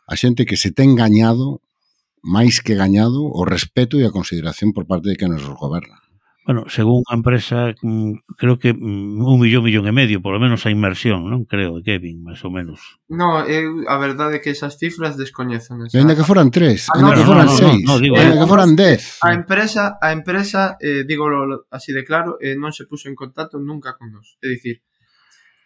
a 0.07 0.15
xente 0.15 0.47
que 0.47 0.55
se 0.55 0.71
ten 0.71 0.95
gañado 0.95 1.59
máis 2.21 2.61
que 2.61 2.77
gañado 2.77 3.25
o 3.25 3.41
respeto 3.45 3.97
e 3.97 4.05
a 4.05 4.13
consideración 4.13 4.73
por 4.73 4.85
parte 4.85 5.09
de 5.09 5.17
que 5.17 5.29
nos 5.29 5.45
goberna. 5.57 6.01
Bueno, 6.43 6.65
según 6.69 7.03
a 7.07 7.13
empresa, 7.13 7.75
mm, 7.81 8.13
creo 8.35 8.57
que 8.57 8.73
mm, 8.73 9.21
un 9.21 9.39
millón, 9.39 9.63
millón 9.63 9.85
e 9.85 9.93
medio, 9.93 10.25
por 10.25 10.33
lo 10.33 10.39
menos 10.41 10.65
a 10.65 10.73
inmersión, 10.73 11.29
non? 11.29 11.45
Creo, 11.45 11.77
Kevin, 11.85 12.25
máis 12.25 12.41
ou 12.41 12.49
menos. 12.49 12.81
No, 13.05 13.45
eu, 13.45 13.85
a 13.85 14.01
verdade 14.01 14.37
é 14.37 14.41
que 14.41 14.49
esas 14.49 14.81
cifras 14.81 15.21
descoñecen. 15.21 15.85
Esa. 15.85 16.01
Ainda 16.01 16.17
que 16.17 16.25
foran 16.25 16.49
tres, 16.49 16.89
ah, 16.89 16.97
ainda 16.97 17.13
no, 17.13 17.17
que 17.21 17.27
foran 17.29 17.45
no, 17.45 17.53
no, 17.53 17.61
seis, 17.61 17.81
no, 17.85 17.93
no, 17.93 18.01
digo, 18.01 18.17
ainda 18.17 18.35
eh, 18.35 18.41
que 18.41 18.49
foran 18.49 18.73
dez. 18.73 19.21
A 19.21 19.37
empresa, 19.37 20.01
a 20.01 20.09
empresa 20.09 20.81
eh, 20.81 21.05
digo 21.05 21.29
así 21.69 21.93
de 21.93 22.01
claro, 22.01 22.41
eh, 22.41 22.57
non 22.57 22.73
se 22.73 22.89
puso 22.89 23.05
en 23.05 23.13
contacto 23.13 23.61
nunca 23.61 23.93
con 23.93 24.09
nós. 24.09 24.41
É 24.41 24.49
dicir, 24.49 24.81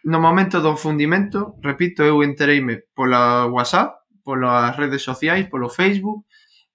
no 0.04 0.20
momento 0.20 0.60
do 0.60 0.76
fundimento, 0.76 1.56
repito, 1.64 2.04
eu 2.04 2.20
entereime 2.20 2.84
pola 2.92 3.48
WhatsApp, 3.48 3.96
polas 4.20 4.76
redes 4.76 5.00
sociais, 5.00 5.48
polo 5.48 5.72
Facebook, 5.72 6.25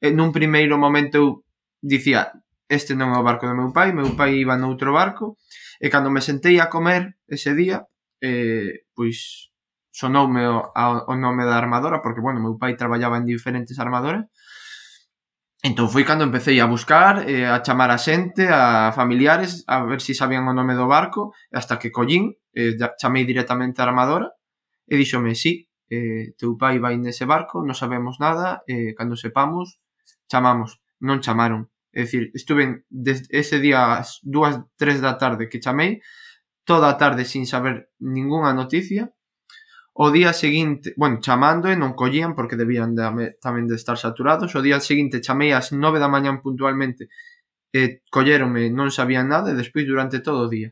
e 0.01 0.09
nun 0.09 0.33
primeiro 0.33 0.81
momento 0.81 1.15
eu 1.21 1.27
dicía 1.79 2.33
este 2.65 2.97
non 2.97 3.13
é 3.13 3.19
o 3.19 3.25
barco 3.27 3.45
do 3.45 3.53
meu 3.53 3.69
pai, 3.69 3.93
meu 3.93 4.15
pai 4.17 4.41
iba 4.41 4.57
noutro 4.57 4.95
barco, 4.95 5.37
e 5.77 5.87
cando 5.93 6.09
me 6.09 6.25
sentei 6.25 6.57
a 6.57 6.71
comer 6.71 7.19
ese 7.27 7.53
día, 7.53 7.85
eh, 8.23 8.87
pois 8.97 9.51
sonoume 9.91 10.47
o, 10.47 10.71
o 10.73 11.13
nome 11.19 11.43
da 11.43 11.59
armadora, 11.59 12.01
porque, 12.01 12.23
bueno, 12.23 12.39
meu 12.39 12.55
pai 12.55 12.79
traballaba 12.79 13.19
en 13.19 13.27
diferentes 13.27 13.77
armadoras, 13.77 14.25
Entón 15.61 15.93
foi 15.93 16.01
cando 16.01 16.25
empecé 16.25 16.57
a 16.57 16.65
buscar, 16.65 17.29
eh, 17.29 17.45
a 17.45 17.61
chamar 17.61 17.93
a 17.93 18.01
xente, 18.01 18.49
a 18.49 18.89
familiares, 18.97 19.61
a 19.69 19.85
ver 19.85 20.01
se 20.01 20.13
si 20.13 20.13
sabían 20.17 20.49
o 20.49 20.57
nome 20.57 20.73
do 20.73 20.89
barco, 20.89 21.37
hasta 21.53 21.77
que 21.77 21.93
collín, 21.93 22.33
eh, 22.57 22.73
chamei 22.97 23.29
directamente 23.29 23.77
a 23.77 23.85
armadora, 23.85 24.33
e 24.89 24.97
díxome, 24.97 25.37
sí, 25.37 25.69
eh, 25.93 26.33
teu 26.33 26.57
pai 26.57 26.81
vai 26.81 26.97
nese 26.97 27.29
barco, 27.29 27.61
non 27.61 27.77
sabemos 27.77 28.17
nada, 28.17 28.65
eh, 28.65 28.97
cando 28.97 29.13
sepamos, 29.13 29.77
chamamos, 30.31 30.79
non 31.03 31.19
chamaron. 31.19 31.67
É 31.91 32.07
dicir, 32.07 32.31
estuve 32.31 32.87
desde 32.87 33.27
ese 33.35 33.59
día 33.59 33.99
ás 33.99 34.23
dúas, 34.23 34.63
tres 34.79 35.03
da 35.03 35.19
tarde 35.19 35.51
que 35.51 35.59
chamei, 35.59 35.99
toda 36.63 36.87
a 36.87 36.95
tarde 36.95 37.27
sin 37.27 37.43
saber 37.43 37.91
ningunha 37.99 38.55
noticia, 38.55 39.11
o 39.91 40.07
día 40.09 40.31
seguinte, 40.31 40.95
bueno, 40.95 41.19
chamando 41.19 41.67
e 41.67 41.75
non 41.75 41.99
collían 41.99 42.31
porque 42.31 42.55
debían 42.55 42.95
de, 42.95 43.35
tamén 43.43 43.67
de 43.67 43.75
estar 43.75 43.99
saturados, 43.99 44.55
o 44.55 44.63
día 44.63 44.79
seguinte 44.79 45.19
chamei 45.19 45.51
ás 45.51 45.75
nove 45.75 45.99
da 45.99 46.07
mañan 46.07 46.39
puntualmente 46.39 47.11
e 47.75 47.99
colleronme, 48.07 48.71
non 48.71 48.87
sabían 48.87 49.27
nada 49.27 49.51
e 49.51 49.59
despois 49.59 49.83
durante 49.83 50.23
todo 50.23 50.47
o 50.47 50.51
día. 50.51 50.71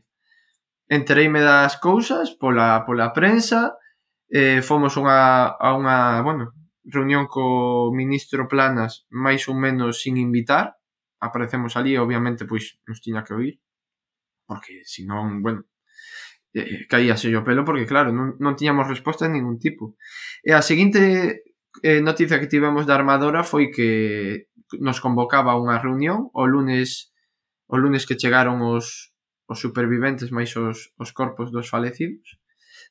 Entereime 0.88 1.44
das 1.44 1.76
cousas 1.76 2.32
pola, 2.32 2.80
pola 2.88 3.12
prensa, 3.12 3.76
e 4.24 4.64
fomos 4.64 4.96
unha, 4.96 5.52
a 5.52 5.68
unha, 5.76 6.24
bueno, 6.24 6.56
reunión 6.84 7.26
co 7.28 7.92
ministro 7.92 8.48
Planas 8.48 9.04
máis 9.12 9.44
ou 9.48 9.56
menos 9.56 10.00
sin 10.02 10.16
invitar, 10.16 10.80
aparecemos 11.20 11.76
ali 11.76 11.94
e 11.94 12.02
obviamente 12.02 12.48
pois 12.48 12.80
nos 12.88 13.00
tiña 13.04 13.24
que 13.24 13.36
oír, 13.36 13.54
porque 14.48 14.82
senón, 14.84 15.42
bueno, 15.44 15.68
eh, 16.54 16.64
eh 16.64 16.80
caíase 16.88 17.28
o 17.36 17.44
pelo 17.44 17.62
porque 17.64 17.86
claro, 17.86 18.10
non, 18.10 18.40
non 18.40 18.56
tiñamos 18.56 18.88
resposta 18.88 19.28
de 19.28 19.36
ningún 19.36 19.60
tipo. 19.60 19.94
E 20.42 20.56
a 20.56 20.64
seguinte 20.64 21.44
eh, 21.84 22.00
noticia 22.00 22.40
que 22.40 22.50
tivemos 22.50 22.88
da 22.88 22.96
armadora 22.96 23.44
foi 23.44 23.70
que 23.70 24.50
nos 24.80 24.98
convocaba 25.04 25.58
unha 25.60 25.78
reunión 25.78 26.30
o 26.32 26.44
lunes 26.48 27.12
o 27.70 27.78
lunes 27.78 28.02
que 28.08 28.18
chegaron 28.18 28.62
os, 28.64 29.14
os 29.46 29.58
superviventes 29.60 30.34
máis 30.34 30.50
os, 30.58 30.90
os 30.98 31.10
corpos 31.14 31.54
dos 31.54 31.70
falecidos 31.70 32.39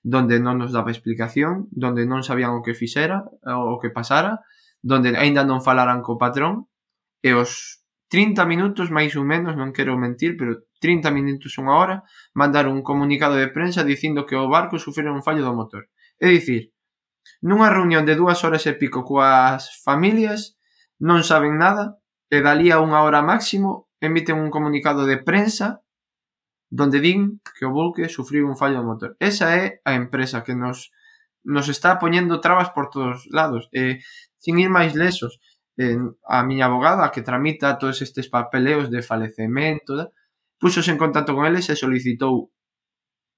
donde 0.01 0.39
non 0.39 0.57
nos 0.57 0.71
daba 0.71 0.91
explicación, 0.91 1.67
donde 1.75 2.07
non 2.07 2.23
sabían 2.23 2.55
o 2.55 2.63
que 2.63 2.77
fixera, 2.77 3.27
o 3.43 3.77
que 3.81 3.91
pasara, 3.91 4.43
donde 4.79 5.11
aínda 5.15 5.43
non 5.43 5.59
falaran 5.59 5.99
co 5.99 6.15
patrón, 6.15 6.71
e 7.19 7.35
os 7.35 7.83
30 8.09 8.47
minutos, 8.47 8.89
máis 8.89 9.13
ou 9.19 9.27
menos, 9.27 9.53
non 9.59 9.75
quero 9.75 9.99
mentir, 9.99 10.39
pero 10.39 10.65
30 10.81 11.11
minutos 11.11 11.59
unha 11.59 11.75
hora, 11.75 11.95
mandaron 12.33 12.79
un 12.79 12.83
comunicado 12.83 13.35
de 13.35 13.51
prensa 13.51 13.83
dicindo 13.83 14.25
que 14.25 14.39
o 14.39 14.49
barco 14.49 14.79
sufrera 14.79 15.13
un 15.13 15.21
fallo 15.21 15.43
do 15.43 15.53
motor. 15.53 15.91
É 16.17 16.31
dicir, 16.31 16.73
nunha 17.43 17.69
reunión 17.69 18.07
de 18.07 18.15
dúas 18.15 18.41
horas 18.47 18.65
e 18.65 18.73
pico 18.79 19.03
coas 19.03 19.69
familias, 19.83 20.57
non 20.97 21.21
saben 21.27 21.59
nada, 21.59 21.99
e 22.31 22.39
dali 22.39 22.71
a 22.71 22.79
unha 22.79 23.03
hora 23.03 23.21
máximo, 23.21 23.91
emiten 23.99 24.39
un 24.39 24.49
comunicado 24.49 25.03
de 25.03 25.19
prensa 25.19 25.83
donde 26.69 27.01
din 27.01 27.41
que 27.57 27.65
o 27.65 27.73
Vulque 27.73 28.07
sufriu 28.09 28.45
un 28.45 28.55
fallo 28.55 28.79
do 28.81 28.87
motor. 28.87 29.11
Esa 29.19 29.57
é 29.57 29.81
a 29.83 29.93
empresa 29.97 30.45
que 30.45 30.55
nos 30.55 30.93
nos 31.43 31.69
está 31.69 31.99
poñendo 31.99 32.41
trabas 32.41 32.69
por 32.69 32.89
todos 32.89 33.25
lados. 33.31 33.69
E, 33.71 33.99
sin 34.37 34.59
ir 34.59 34.69
máis 34.69 34.93
lesos, 34.93 35.39
eh, 35.79 35.97
a 36.27 36.43
miña 36.43 36.67
abogada 36.67 37.11
que 37.11 37.25
tramita 37.25 37.79
todos 37.79 38.01
estes 38.01 38.29
papeleos 38.29 38.91
de 38.91 39.01
falecemento, 39.01 39.95
da, 39.95 40.11
púxose 40.59 40.91
en 40.91 40.99
contacto 40.99 41.33
con 41.33 41.47
eles 41.47 41.71
e 41.71 41.75
solicitou 41.75 42.51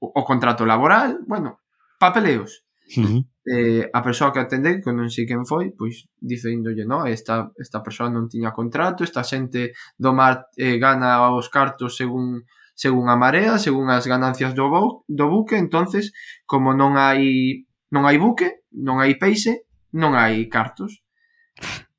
o, 0.02 0.08
o 0.10 0.22
contrato 0.26 0.66
laboral, 0.66 1.22
bueno, 1.26 1.62
papeleos. 2.00 2.66
Uh 2.98 3.08
-huh. 3.08 3.22
eh, 3.48 3.90
a 3.94 4.02
persoa 4.04 4.34
que 4.34 4.44
atendeu, 4.44 4.84
que 4.84 4.92
non 4.92 5.08
sei 5.08 5.24
quen 5.24 5.48
foi, 5.48 5.72
pois 5.72 6.12
dicíndolle, 6.20 6.84
no, 6.84 7.08
esta, 7.08 7.48
esta 7.56 7.80
persoa 7.80 8.12
non 8.12 8.28
tiña 8.28 8.52
contrato, 8.52 9.06
esta 9.08 9.24
xente 9.24 9.72
do 9.96 10.12
mar 10.12 10.52
eh, 10.60 10.76
gana 10.76 11.32
os 11.32 11.48
cartos 11.48 11.96
según 11.96 12.44
según 12.74 13.10
a 13.10 13.16
marea, 13.16 13.60
según 13.60 13.90
as 13.90 14.08
ganancias 14.08 14.56
do, 14.56 14.70
bu 14.70 15.04
do 15.08 15.26
buque, 15.30 15.58
entonces, 15.58 16.14
como 16.46 16.74
non 16.74 16.98
hai 16.98 17.66
non 17.92 18.08
hai 18.08 18.18
buque, 18.18 18.64
non 18.72 19.04
hai 19.04 19.20
peixe, 19.20 19.68
non 19.92 20.16
hai 20.16 20.48
cartos. 20.48 21.04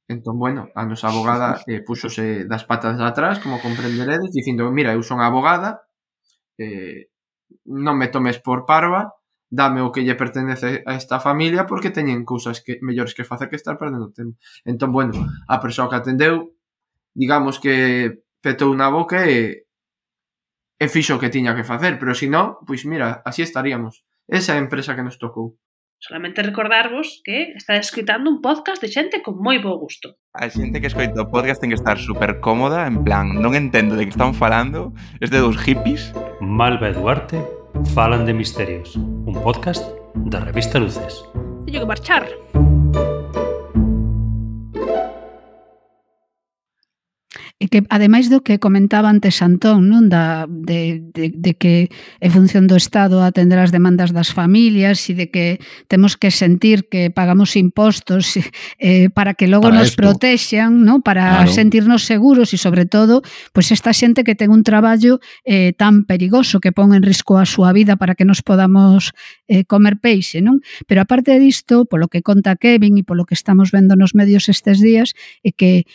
Entón, 0.08 0.38
bueno, 0.38 0.68
a 0.74 0.84
nosa 0.84 1.08
abogada 1.08 1.62
eh, 1.68 1.80
púxose 1.80 2.44
das 2.44 2.64
patas 2.64 3.00
atrás, 3.00 3.40
como 3.40 3.60
comprenderedes, 3.60 4.32
dicindo, 4.32 4.68
mira, 4.72 4.92
eu 4.92 5.02
son 5.04 5.20
abogada, 5.20 5.88
eh, 6.58 7.12
non 7.68 7.96
me 7.96 8.08
tomes 8.08 8.40
por 8.40 8.64
parva, 8.64 9.12
dame 9.52 9.84
o 9.84 9.92
que 9.92 10.00
lle 10.00 10.16
pertenece 10.16 10.80
a 10.88 10.96
esta 10.96 11.20
familia 11.20 11.68
porque 11.68 11.92
teñen 11.92 12.24
cousas 12.24 12.64
que 12.64 12.80
mellores 12.80 13.12
que 13.12 13.28
facer 13.28 13.52
que 13.52 13.60
estar 13.60 13.76
perdendo 13.76 14.12
tempo. 14.12 14.40
Entón, 14.64 14.92
bueno, 14.92 15.12
a 15.48 15.60
persoa 15.60 15.88
que 15.92 16.00
atendeu, 16.00 16.56
digamos 17.12 17.60
que 17.60 18.24
petou 18.40 18.72
na 18.72 18.88
boca 18.88 19.28
e 19.28 19.68
e 20.82 20.90
fixo 20.90 21.14
o 21.14 21.20
que 21.22 21.30
tiña 21.30 21.54
que 21.54 21.62
facer, 21.62 21.94
pero 21.94 22.10
se 22.10 22.26
non, 22.26 22.58
pois 22.66 22.82
mira, 22.82 23.22
así 23.22 23.46
estaríamos. 23.46 24.02
Esa 24.26 24.54
é 24.54 24.56
a 24.58 24.64
empresa 24.66 24.98
que 24.98 25.06
nos 25.06 25.14
tocou. 25.14 25.54
Solamente 26.02 26.42
recordarvos 26.42 27.22
que 27.22 27.54
está 27.54 27.78
escritando 27.78 28.26
un 28.26 28.42
podcast 28.42 28.82
de 28.82 28.90
xente 28.90 29.22
con 29.22 29.38
moi 29.38 29.62
bo 29.62 29.78
gusto. 29.78 30.18
A 30.34 30.50
xente 30.50 30.82
que 30.82 30.90
escoita 30.90 31.22
o 31.22 31.30
podcast 31.30 31.62
ten 31.62 31.70
que 31.70 31.78
estar 31.78 32.02
super 32.02 32.42
cómoda, 32.42 32.90
en 32.90 33.06
plan, 33.06 33.38
non 33.38 33.54
entendo 33.54 33.94
de 33.94 34.10
que 34.10 34.14
están 34.14 34.34
falando, 34.34 34.90
es 35.22 35.30
de 35.30 35.38
dos 35.38 35.54
hippies. 35.62 36.10
Malva 36.42 36.90
e 36.90 36.98
Duarte 36.98 37.38
falan 37.94 38.26
de 38.26 38.34
misterios, 38.34 38.98
un 38.98 39.38
podcast 39.46 39.86
da 40.26 40.42
revista 40.42 40.82
Luces. 40.82 41.22
Teño 41.62 41.86
que 41.86 41.86
marchar. 41.86 42.26
E 47.62 47.70
que 47.70 47.86
ademais 47.94 48.26
do 48.26 48.42
que 48.42 48.58
comentaba 48.58 49.06
antes 49.06 49.38
Antón, 49.38 49.86
non 49.86 50.10
da 50.10 50.50
de, 50.50 50.98
de, 51.14 51.30
de 51.30 51.52
que 51.54 51.94
en 52.18 52.30
función 52.34 52.66
do 52.66 52.74
Estado 52.74 53.22
atender 53.22 53.62
as 53.62 53.70
demandas 53.70 54.10
das 54.10 54.34
familias 54.34 55.06
e 55.06 55.14
de 55.14 55.30
que 55.30 55.62
temos 55.86 56.18
que 56.18 56.34
sentir 56.34 56.90
que 56.90 57.14
pagamos 57.14 57.54
impostos 57.54 58.34
eh, 58.82 59.14
para 59.14 59.38
que 59.38 59.46
logo 59.46 59.70
para 59.70 59.78
nos 59.78 59.94
esto. 59.94 60.02
protexan, 60.02 60.82
non? 60.82 61.06
Para 61.06 61.46
claro. 61.46 61.54
sentirnos 61.54 62.02
seguros 62.02 62.50
e 62.50 62.58
sobre 62.58 62.82
todo, 62.82 63.22
pois 63.54 63.70
pues 63.70 63.78
esta 63.78 63.94
xente 63.94 64.26
que 64.26 64.34
ten 64.34 64.50
un 64.50 64.66
traballo 64.66 65.22
eh, 65.46 65.70
tan 65.70 66.02
perigoso 66.02 66.58
que 66.58 66.74
pon 66.74 66.90
en 66.98 67.06
risco 67.06 67.38
a 67.38 67.46
súa 67.46 67.70
vida 67.70 67.94
para 67.94 68.18
que 68.18 68.26
nos 68.26 68.42
podamos 68.42 69.14
eh, 69.46 69.62
comer 69.70 70.02
peixe, 70.02 70.42
non? 70.42 70.58
Pero 70.90 71.06
aparte 71.06 71.38
disto, 71.38 71.86
polo 71.86 72.10
que 72.10 72.26
conta 72.26 72.58
Kevin 72.58 72.98
e 72.98 73.06
polo 73.06 73.22
que 73.22 73.38
estamos 73.38 73.70
vendo 73.70 73.94
nos 73.94 74.18
medios 74.18 74.50
estes 74.50 74.82
días, 74.82 75.14
é 75.46 75.54
que 75.54 75.86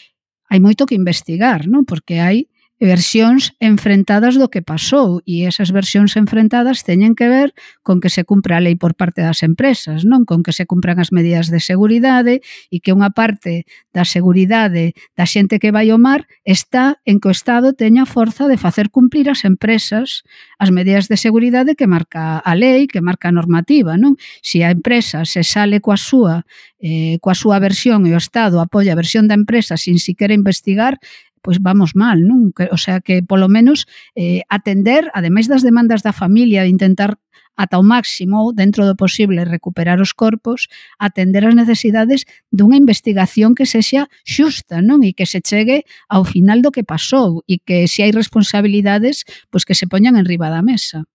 hai 0.50 0.60
moito 0.60 0.88
que 0.88 0.96
investigar, 0.96 1.68
non? 1.68 1.84
Porque 1.84 2.20
hai 2.20 2.48
versións 2.80 3.58
enfrentadas 3.60 4.38
do 4.38 4.54
que 4.54 4.62
pasou 4.62 5.26
e 5.26 5.50
esas 5.50 5.74
versións 5.74 6.14
enfrentadas 6.14 6.86
teñen 6.86 7.18
que 7.18 7.26
ver 7.26 7.50
con 7.82 7.98
que 7.98 8.14
se 8.14 8.22
cumpra 8.22 8.58
a 8.58 8.62
lei 8.62 8.78
por 8.78 8.94
parte 8.94 9.26
das 9.26 9.42
empresas, 9.42 10.06
non 10.06 10.30
con 10.30 10.46
que 10.46 10.54
se 10.54 10.70
cumpran 10.70 11.02
as 11.02 11.10
medidas 11.10 11.50
de 11.50 11.58
seguridade 11.58 12.46
e 12.70 12.78
que 12.78 12.94
unha 12.94 13.10
parte 13.10 13.66
da 13.90 14.06
seguridade 14.06 14.94
da 15.18 15.26
xente 15.26 15.58
que 15.58 15.74
vai 15.74 15.90
ao 15.90 15.98
mar 15.98 16.30
está 16.46 17.02
en 17.02 17.18
que 17.18 17.30
o 17.30 17.34
Estado 17.34 17.74
teña 17.74 18.06
forza 18.06 18.46
de 18.46 18.62
facer 18.62 18.94
cumprir 18.94 19.26
as 19.34 19.42
empresas 19.42 20.22
as 20.62 20.70
medidas 20.70 21.10
de 21.10 21.18
seguridade 21.18 21.74
que 21.74 21.90
marca 21.90 22.38
a 22.38 22.54
lei, 22.54 22.86
que 22.86 23.02
marca 23.02 23.30
a 23.30 23.34
normativa, 23.34 23.98
non? 23.98 24.22
Se 24.46 24.62
a 24.62 24.70
empresa 24.70 25.26
se 25.26 25.42
sale 25.42 25.82
coa 25.82 25.98
súa 25.98 26.46
eh, 26.78 27.18
coa 27.26 27.34
súa 27.34 27.58
versión 27.58 28.06
e 28.06 28.14
o 28.14 28.22
Estado 28.22 28.62
apoia 28.62 28.94
a 28.94 29.00
versión 29.00 29.26
da 29.26 29.34
empresa 29.34 29.82
sin 29.82 29.98
siquiera 29.98 30.38
investigar, 30.38 31.02
pois 31.48 31.64
vamos 31.64 31.96
mal, 31.96 32.20
non? 32.20 32.52
O 32.52 32.76
sea 32.76 33.00
que 33.00 33.24
polo 33.24 33.48
menos 33.48 33.88
eh, 34.20 34.44
atender, 34.52 35.08
ademais 35.16 35.48
das 35.48 35.64
demandas 35.64 36.04
da 36.04 36.12
familia, 36.12 36.68
de 36.68 36.76
intentar 36.76 37.16
ata 37.56 37.80
o 37.80 37.88
máximo, 37.88 38.52
dentro 38.52 38.84
do 38.84 39.00
posible, 39.00 39.48
recuperar 39.48 40.04
os 40.04 40.12
corpos, 40.12 40.68
atender 41.00 41.48
as 41.48 41.56
necesidades 41.56 42.28
dunha 42.52 42.76
investigación 42.76 43.56
que 43.56 43.64
sexa 43.64 44.12
xusta, 44.28 44.84
non? 44.84 45.08
E 45.08 45.16
que 45.16 45.24
se 45.24 45.40
chegue 45.40 45.88
ao 46.12 46.28
final 46.28 46.60
do 46.60 46.68
que 46.76 46.84
pasou 46.84 47.48
e 47.48 47.64
que 47.64 47.88
se 47.88 48.04
hai 48.04 48.12
responsabilidades, 48.12 49.24
pois 49.48 49.64
que 49.64 49.72
se 49.72 49.88
poñan 49.88 50.20
en 50.20 50.28
riba 50.28 50.52
da 50.52 50.60
mesa. 50.60 51.08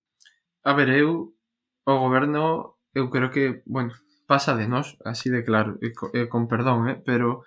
A 0.64 0.72
ver, 0.72 0.96
eu, 0.96 1.36
o 1.84 1.94
goberno, 2.00 2.80
eu 2.96 3.12
creo 3.12 3.28
que, 3.28 3.60
bueno, 3.68 3.92
pasa 4.32 4.56
de 4.56 4.64
nós, 4.64 4.96
así 5.04 5.28
de 5.28 5.44
claro, 5.44 5.76
e, 5.84 5.92
co, 5.92 6.08
e 6.16 6.24
con 6.32 6.48
perdón, 6.48 6.88
eh, 6.88 6.96
pero 6.96 7.44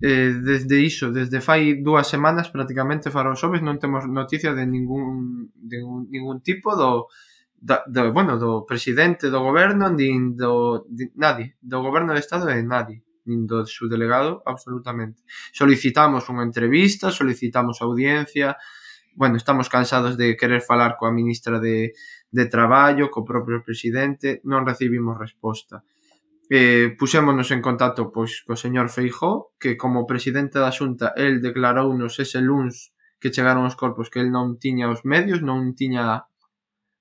eh, 0.00 0.32
desde 0.40 0.80
iso, 0.80 1.12
desde 1.12 1.44
fai 1.44 1.84
dúas 1.84 2.08
semanas 2.08 2.48
prácticamente 2.48 3.12
faro 3.12 3.36
os 3.36 3.40
xoves 3.44 3.60
non 3.60 3.76
temos 3.76 4.08
noticia 4.08 4.56
de 4.56 4.64
ningún, 4.64 5.52
de 5.52 5.84
un, 5.84 6.08
ningún 6.08 6.40
tipo 6.40 6.72
do, 6.80 7.12
da, 7.60 7.84
do, 7.84 8.08
bueno, 8.16 8.40
do 8.40 8.64
presidente 8.64 9.28
do 9.28 9.44
goberno, 9.44 9.92
nin 9.92 10.32
do 10.32 10.88
de, 10.88 11.12
nadie, 11.12 11.60
do 11.60 11.84
goberno 11.84 12.16
do 12.16 12.20
estado 12.24 12.48
e 12.48 12.64
nadie 12.64 13.04
nin 13.28 13.44
do 13.44 13.68
seu 13.68 13.88
delegado, 13.88 14.40
absolutamente. 14.48 15.24
Solicitamos 15.52 16.24
unha 16.32 16.44
entrevista, 16.44 17.12
solicitamos 17.12 17.84
audiencia, 17.84 18.56
bueno, 19.12 19.36
estamos 19.36 19.68
cansados 19.68 20.16
de 20.16 20.36
querer 20.40 20.64
falar 20.64 20.96
coa 20.96 21.12
ministra 21.12 21.60
de, 21.60 21.92
de 22.32 22.44
Traballo, 22.48 23.12
co 23.12 23.28
propio 23.28 23.60
presidente, 23.60 24.40
non 24.48 24.64
recibimos 24.64 25.20
resposta 25.20 25.84
eh, 26.54 26.94
puxémonos 26.94 27.50
en 27.50 27.58
contacto 27.58 28.14
pois 28.14 28.46
co 28.46 28.54
señor 28.54 28.86
Feijó, 28.86 29.50
que 29.58 29.74
como 29.74 30.06
presidente 30.06 30.62
da 30.62 30.70
Xunta 30.70 31.10
el 31.18 31.42
declarounos 31.42 32.22
ese 32.22 32.38
luns 32.38 32.94
que 33.18 33.34
chegaron 33.34 33.66
os 33.66 33.74
corpos 33.74 34.06
que 34.06 34.22
el 34.22 34.30
non 34.30 34.54
tiña 34.62 34.86
os 34.86 35.02
medios, 35.02 35.42
non 35.42 35.74
tiña 35.74 36.30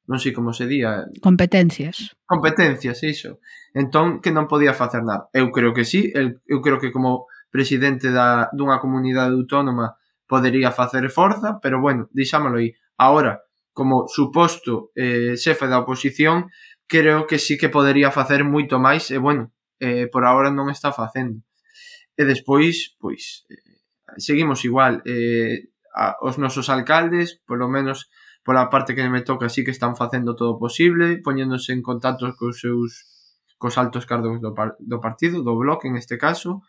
non 0.10 0.18
sei 0.18 0.34
como 0.34 0.58
se 0.58 0.66
día 0.66 1.06
competencias. 1.22 2.18
Competencias, 2.26 2.98
iso. 3.06 3.38
Entón 3.78 4.26
que 4.26 4.34
non 4.34 4.50
podía 4.50 4.74
facer 4.74 5.06
nada. 5.06 5.30
Eu 5.30 5.54
creo 5.54 5.70
que 5.70 5.86
sí, 5.86 6.10
el, 6.18 6.42
eu 6.50 6.58
creo 6.66 6.82
que 6.82 6.90
como 6.90 7.30
presidente 7.54 8.10
da 8.10 8.50
dunha 8.58 8.82
comunidade 8.82 9.38
autónoma 9.38 10.02
podería 10.26 10.74
facer 10.74 11.06
forza, 11.14 11.62
pero 11.62 11.78
bueno, 11.78 12.10
deixámolo 12.10 12.58
aí. 12.58 12.74
Agora, 12.98 13.46
como 13.70 14.10
suposto 14.10 14.90
eh, 14.98 15.38
xefe 15.38 15.70
da 15.70 15.86
oposición, 15.86 16.50
creo 16.88 17.28
que 17.28 17.40
sí 17.40 17.58
que 17.58 17.70
podería 17.70 18.12
facer 18.12 18.44
moito 18.44 18.80
máis 18.80 19.10
e 19.12 19.18
bueno, 19.18 19.52
eh, 19.80 20.08
por 20.08 20.24
agora 20.26 20.52
non 20.52 20.70
está 20.70 20.92
facendo. 20.92 21.42
E 22.14 22.24
despois, 22.24 22.94
pois, 23.02 23.46
eh, 23.50 23.84
seguimos 24.18 24.64
igual. 24.66 25.02
Eh, 25.06 25.74
a, 25.94 26.18
os 26.22 26.38
nosos 26.38 26.70
alcaldes, 26.70 27.42
polo 27.46 27.70
menos 27.70 28.10
pola 28.44 28.70
parte 28.70 28.94
que 28.94 29.08
me 29.10 29.22
toca, 29.22 29.48
sí 29.48 29.64
que 29.64 29.72
están 29.72 29.96
facendo 29.96 30.36
todo 30.36 30.60
posible, 30.60 31.18
poñéndose 31.24 31.72
en 31.72 31.82
contacto 31.82 32.36
cos 32.36 32.60
seus 32.60 32.92
cos 33.58 33.78
altos 33.80 34.06
cargos 34.06 34.42
do, 34.44 34.52
par, 34.54 34.76
do 34.80 35.00
partido, 35.00 35.42
do 35.42 35.56
bloque 35.56 35.88
en 35.88 35.96
este 35.96 36.18
caso. 36.20 36.62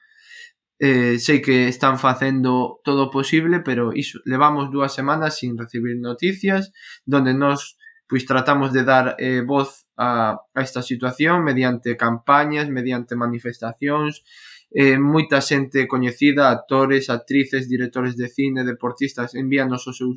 Eh, 0.79 1.19
sei 1.19 1.43
que 1.43 1.67
están 1.71 1.99
facendo 1.99 2.83
todo 2.87 3.11
posible, 3.11 3.63
pero 3.63 3.91
iso, 3.95 4.19
levamos 4.27 4.71
dúas 4.71 4.95
semanas 4.95 5.39
sin 5.39 5.59
recibir 5.59 5.99
noticias, 5.99 6.71
donde 7.07 7.35
nós 7.35 7.79
pois 8.09 8.27
tratamos 8.27 8.73
de 8.73 8.85
dar 8.85 9.17
eh, 9.19 9.41
voz 9.41 9.87
a, 9.97 10.37
a 10.55 10.61
esta 10.61 10.83
situación 10.83 11.45
mediante 11.45 11.97
campañas, 11.97 12.69
mediante 12.69 13.17
manifestacións, 13.17 14.25
eh, 14.75 14.99
moita 14.99 15.39
xente 15.41 15.87
coñecida, 15.87 16.51
actores, 16.51 17.09
actrices, 17.09 17.71
directores 17.71 18.19
de 18.19 18.29
cine, 18.29 18.67
deportistas, 18.67 19.39
envíanos 19.39 19.87
o 19.87 19.93
seu, 19.95 20.11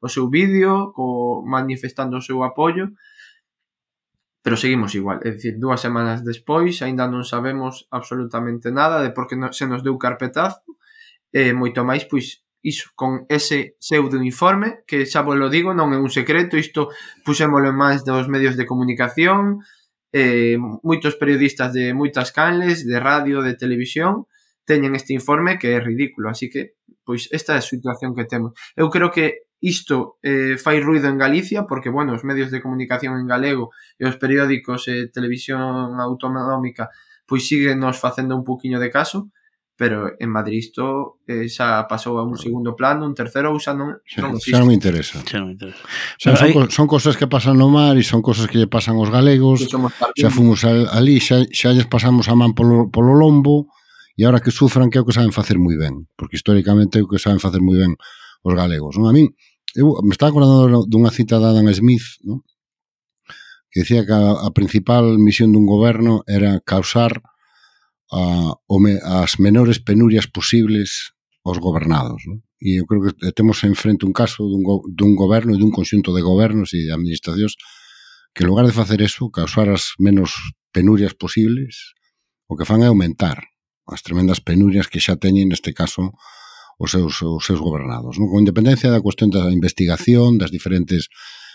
o 0.00 0.08
seu 0.08 0.30
vídeo 0.30 0.94
co, 0.94 1.42
manifestando 1.42 2.16
o 2.18 2.24
seu 2.24 2.46
apoio, 2.46 2.94
pero 4.46 4.54
seguimos 4.54 4.94
igual, 4.94 5.18
é 5.26 5.34
dicir, 5.34 5.58
dúas 5.58 5.82
semanas 5.82 6.22
despois 6.22 6.78
aínda 6.78 7.10
non 7.10 7.26
sabemos 7.26 7.90
absolutamente 7.90 8.70
nada 8.70 9.02
de 9.02 9.10
por 9.10 9.26
que 9.26 9.34
no, 9.34 9.50
se 9.50 9.66
nos 9.66 9.82
deu 9.82 9.98
carpetazo, 9.98 10.62
e 11.34 11.50
moito 11.50 11.82
máis, 11.82 12.06
pois, 12.06 12.45
iso, 12.66 12.90
con 12.98 13.24
ese 13.30 13.78
pseudo 13.78 14.18
informe, 14.18 14.82
que 14.90 15.06
xa 15.06 15.22
vos 15.22 15.38
lo 15.38 15.46
digo, 15.46 15.70
non 15.70 15.94
é 15.94 15.98
un 16.02 16.10
secreto, 16.10 16.58
isto 16.58 16.90
puxémolo 17.22 17.70
en 17.70 17.78
máis 17.78 18.02
dos 18.02 18.26
medios 18.26 18.58
de 18.58 18.66
comunicación, 18.66 19.62
eh, 20.10 20.58
moitos 20.58 21.14
periodistas 21.14 21.70
de 21.70 21.94
moitas 21.94 22.34
canles, 22.34 22.82
de 22.82 22.98
radio, 22.98 23.38
de 23.46 23.54
televisión, 23.54 24.26
teñen 24.66 24.98
este 24.98 25.14
informe 25.14 25.62
que 25.62 25.78
é 25.78 25.78
ridículo, 25.78 26.26
así 26.26 26.50
que 26.50 26.74
pois 27.06 27.30
esta 27.30 27.54
é 27.54 27.62
a 27.62 27.64
situación 27.64 28.18
que 28.18 28.26
temos. 28.26 28.50
Eu 28.74 28.90
creo 28.90 29.14
que 29.14 29.46
isto 29.62 30.18
eh, 30.26 30.58
fai 30.58 30.82
ruido 30.82 31.06
en 31.06 31.22
Galicia 31.22 31.70
porque, 31.70 31.88
bueno, 31.88 32.18
os 32.18 32.26
medios 32.26 32.50
de 32.50 32.58
comunicación 32.58 33.14
en 33.14 33.30
galego 33.30 33.70
e 33.94 34.04
os 34.10 34.18
periódicos 34.18 34.90
e 34.90 35.06
eh, 35.06 35.08
televisión 35.08 35.96
autonómica 36.02 36.90
pois 37.26 37.46
siguen 37.46 37.82
nos 37.82 37.98
facendo 37.98 38.38
un 38.38 38.44
poquinho 38.46 38.78
de 38.78 38.90
caso, 38.90 39.30
pero 39.76 40.08
en 40.18 40.30
Madrid 40.30 40.58
isto 40.58 41.20
eh, 41.28 41.52
xa 41.52 41.84
pasou 41.84 42.16
a 42.16 42.24
un 42.24 42.40
segundo 42.40 42.72
plano, 42.72 43.04
un 43.04 43.12
terceiro 43.12 43.52
ou 43.52 43.60
xa 43.60 43.76
non, 43.76 44.00
xa, 44.08 44.24
non. 44.24 44.40
Xa 44.40 44.56
non 44.56 44.72
me 44.72 44.76
interesa. 44.76 45.20
Xa 45.20 45.36
non 45.36 45.52
me 45.52 45.54
interesa. 45.60 45.84
Xa, 46.16 46.32
son, 46.32 46.48
hay... 46.48 46.52
son 46.72 46.86
cosas 46.88 47.14
que 47.20 47.28
pasan 47.28 47.60
no 47.60 47.68
mar 47.68 47.92
e 48.00 48.02
son 48.02 48.24
cosas 48.24 48.48
que 48.48 48.56
lle 48.56 48.72
pasan 48.72 48.96
aos 48.96 49.12
galegos. 49.12 49.68
Xa 50.16 50.32
fomos 50.32 50.64
ali, 50.64 51.20
xa, 51.20 51.44
xa 51.52 51.76
lles 51.76 51.84
pasamos 51.84 52.24
a 52.32 52.34
man 52.34 52.56
polo, 52.56 52.88
polo 52.88 53.12
lombo 53.12 53.68
e 54.16 54.24
agora 54.24 54.40
que 54.40 54.48
sufran 54.48 54.88
que 54.88 54.96
é 54.96 55.04
o 55.04 55.06
que 55.06 55.12
saben 55.12 55.36
facer 55.36 55.60
moi 55.60 55.76
ben, 55.76 56.08
porque 56.16 56.40
históricamente 56.40 56.96
é 56.96 57.04
o 57.04 57.10
que 57.10 57.20
saben 57.20 57.36
facer 57.36 57.60
moi 57.60 57.76
ben 57.76 57.92
os 58.40 58.54
galegos. 58.56 58.96
Non? 58.96 59.12
A 59.12 59.12
min, 59.12 59.28
eu 59.76 59.92
me 60.00 60.16
estaba 60.16 60.32
acordando 60.32 60.88
dunha 60.88 61.12
cita 61.12 61.36
de 61.36 61.52
Adam 61.52 61.68
Smith, 61.76 62.16
non? 62.24 62.40
que 63.68 63.84
decía 63.84 64.08
que 64.08 64.16
a, 64.16 64.40
a 64.40 64.50
principal 64.56 65.20
misión 65.20 65.52
dun 65.52 65.68
goberno 65.68 66.24
era 66.24 66.64
causar 66.64 67.20
a, 68.12 68.54
as 69.22 69.38
menores 69.38 69.78
penurias 69.78 70.26
posibles 70.26 71.14
aos 71.44 71.58
gobernados. 71.58 72.22
Non? 72.26 72.42
E 72.58 72.80
eu 72.80 72.88
creo 72.88 73.04
que 73.04 73.12
temos 73.36 73.62
en 73.62 73.76
frente 73.76 74.08
un 74.08 74.14
caso 74.16 74.48
dun, 74.48 74.64
go, 74.64 74.82
dun 74.88 75.12
goberno 75.14 75.52
e 75.54 75.60
dun 75.60 75.70
conxunto 75.70 76.16
de 76.16 76.24
gobernos 76.24 76.72
e 76.72 76.88
de 76.88 76.92
administracións 76.94 77.54
que 78.32 78.44
en 78.44 78.48
lugar 78.52 78.66
de 78.68 78.76
facer 78.76 79.00
eso, 79.00 79.32
causar 79.32 79.72
as 79.72 79.96
menos 79.96 80.36
penurias 80.68 81.16
posibles, 81.16 81.96
o 82.44 82.56
que 82.56 82.68
fan 82.68 82.84
é 82.84 82.88
aumentar 82.88 83.40
as 83.88 84.04
tremendas 84.04 84.44
penurias 84.44 84.90
que 84.92 85.00
xa 85.00 85.16
teñen 85.16 85.48
neste 85.48 85.72
caso 85.72 86.12
os 86.76 86.92
seus, 86.92 87.24
os 87.24 87.44
seus 87.44 87.60
gobernados. 87.60 88.20
Non? 88.20 88.28
Con 88.28 88.44
independencia 88.44 88.92
da 88.92 89.00
cuestión 89.00 89.32
da 89.32 89.48
investigación, 89.48 90.36
das 90.36 90.52
diferentes 90.52 91.08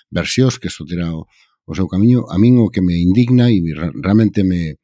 versións 0.10 0.58
que 0.58 0.74
eso 0.74 0.84
terá 0.90 1.14
o, 1.14 1.30
o 1.66 1.74
seu 1.78 1.86
camiño, 1.86 2.26
a 2.30 2.42
min 2.42 2.58
o 2.58 2.74
que 2.74 2.82
me 2.82 2.98
indigna 2.98 3.54
e 3.54 3.62
realmente 4.02 4.42
me, 4.42 4.81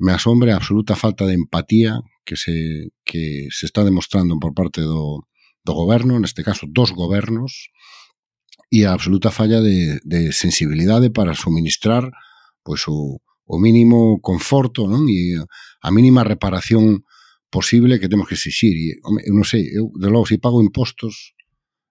me 0.00 0.12
asombra 0.12 0.52
a 0.52 0.56
absoluta 0.56 0.96
falta 0.96 1.28
de 1.28 1.36
empatía 1.36 2.00
que 2.24 2.36
se, 2.36 2.88
que 3.04 3.48
se 3.52 3.66
está 3.68 3.84
demostrando 3.84 4.40
por 4.40 4.56
parte 4.56 4.80
do, 4.80 5.28
do 5.64 5.72
goberno, 5.76 6.18
neste 6.18 6.42
caso 6.42 6.64
dos 6.64 6.90
gobernos, 6.90 7.68
e 8.72 8.88
a 8.88 8.96
absoluta 8.96 9.30
falla 9.30 9.60
de, 9.60 10.00
de 10.02 10.32
sensibilidade 10.32 11.10
para 11.12 11.36
suministrar 11.36 12.08
pois 12.62 12.86
o, 12.88 13.20
o 13.44 13.56
mínimo 13.58 14.20
conforto 14.22 14.86
non? 14.86 15.04
e 15.10 15.36
a 15.82 15.90
mínima 15.90 16.22
reparación 16.22 17.02
posible 17.50 17.98
que 17.98 18.08
temos 18.08 18.28
que 18.30 18.38
exixir. 18.38 18.76
E, 18.78 18.96
home, 19.02 19.20
eu 19.26 19.34
non 19.34 19.44
sei, 19.44 19.66
eu, 19.74 19.90
de 19.98 20.08
logo, 20.08 20.30
se 20.30 20.38
pago 20.38 20.62
impostos 20.62 21.34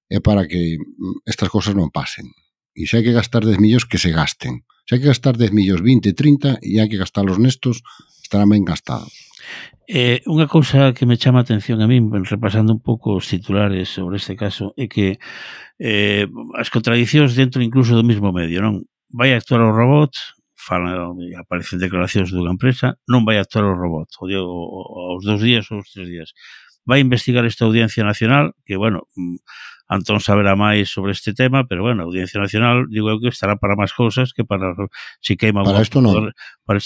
é 0.10 0.24
para 0.24 0.48
que 0.48 0.80
mm, 0.80 1.28
estas 1.28 1.52
cosas 1.52 1.76
non 1.76 1.91
pasen. 1.91 2.32
E 2.74 2.88
se 2.88 2.98
hai 2.98 3.04
que 3.04 3.13
gastar 3.13 3.43
10 3.43 3.60
millóns, 3.60 3.86
que 3.86 4.00
se 4.00 4.10
gasten. 4.15 4.63
Se 4.89 4.97
hai 4.97 5.06
que 5.06 5.13
gastar 5.13 5.38
10 5.38 5.54
millóns, 5.54 5.86
20, 5.86 6.17
30 6.17 6.65
e 6.65 6.82
hai 6.82 6.89
que 6.89 6.97
gastalos 6.97 7.38
nestos, 7.38 7.86
estarán 8.25 8.49
ben 8.49 8.65
gastados. 8.65 9.13
Eh, 9.86 10.25
unha 10.25 10.49
cousa 10.49 10.97
que 10.97 11.06
me 11.06 11.13
chama 11.13 11.38
a 11.41 11.45
atención 11.45 11.78
a 11.78 11.86
min, 11.86 12.10
repasando 12.25 12.73
un 12.73 12.82
pouco 12.82 13.13
os 13.13 13.30
titulares 13.30 13.86
sobre 13.86 14.17
este 14.17 14.34
caso, 14.34 14.73
é 14.73 14.89
que 14.89 15.21
eh, 15.78 16.25
as 16.58 16.73
contradicións 16.73 17.38
dentro 17.38 17.62
incluso 17.62 17.93
do 17.93 18.02
mesmo 18.02 18.34
medio, 18.34 18.65
non? 18.65 18.82
Vai 19.13 19.38
actuar 19.38 19.62
o 19.62 19.69
robot, 19.69 20.17
falan, 20.58 21.21
aparecen 21.38 21.78
declaracións 21.78 22.34
dunha 22.34 22.49
empresa, 22.49 22.97
non 23.06 23.21
vai 23.30 23.38
actuar 23.38 23.69
o 23.69 23.78
robot, 23.78 24.10
o, 24.17 24.25
día, 24.25 24.41
aos 24.41 25.21
dous 25.21 25.38
días 25.38 25.69
ou 25.69 25.86
os 25.86 25.89
tres 25.93 26.10
días. 26.10 26.34
Vai 26.89 26.97
investigar 26.97 27.45
esta 27.45 27.62
audiencia 27.69 28.02
nacional, 28.02 28.58
que, 28.65 28.73
bueno, 28.73 29.06
mm, 29.13 29.38
Antón 29.89 30.21
saberá 30.21 30.54
máis 30.54 30.93
sobre 30.93 31.17
este 31.17 31.34
tema, 31.34 31.65
pero 31.65 31.82
bueno, 31.82 32.06
a 32.06 32.08
Audiencia 32.08 32.38
Nacional, 32.38 32.86
digo 32.93 33.10
eu 33.10 33.17
que 33.17 33.34
estará 33.34 33.58
para 33.58 33.73
máis 33.73 33.89
cousas 33.89 34.38
que 34.38 34.45
para 34.45 34.78
si 35.17 35.34
queima 35.34 35.65
Para 35.65 35.82
isto 35.82 35.97
non. 35.97 36.30
Para, 36.62 36.78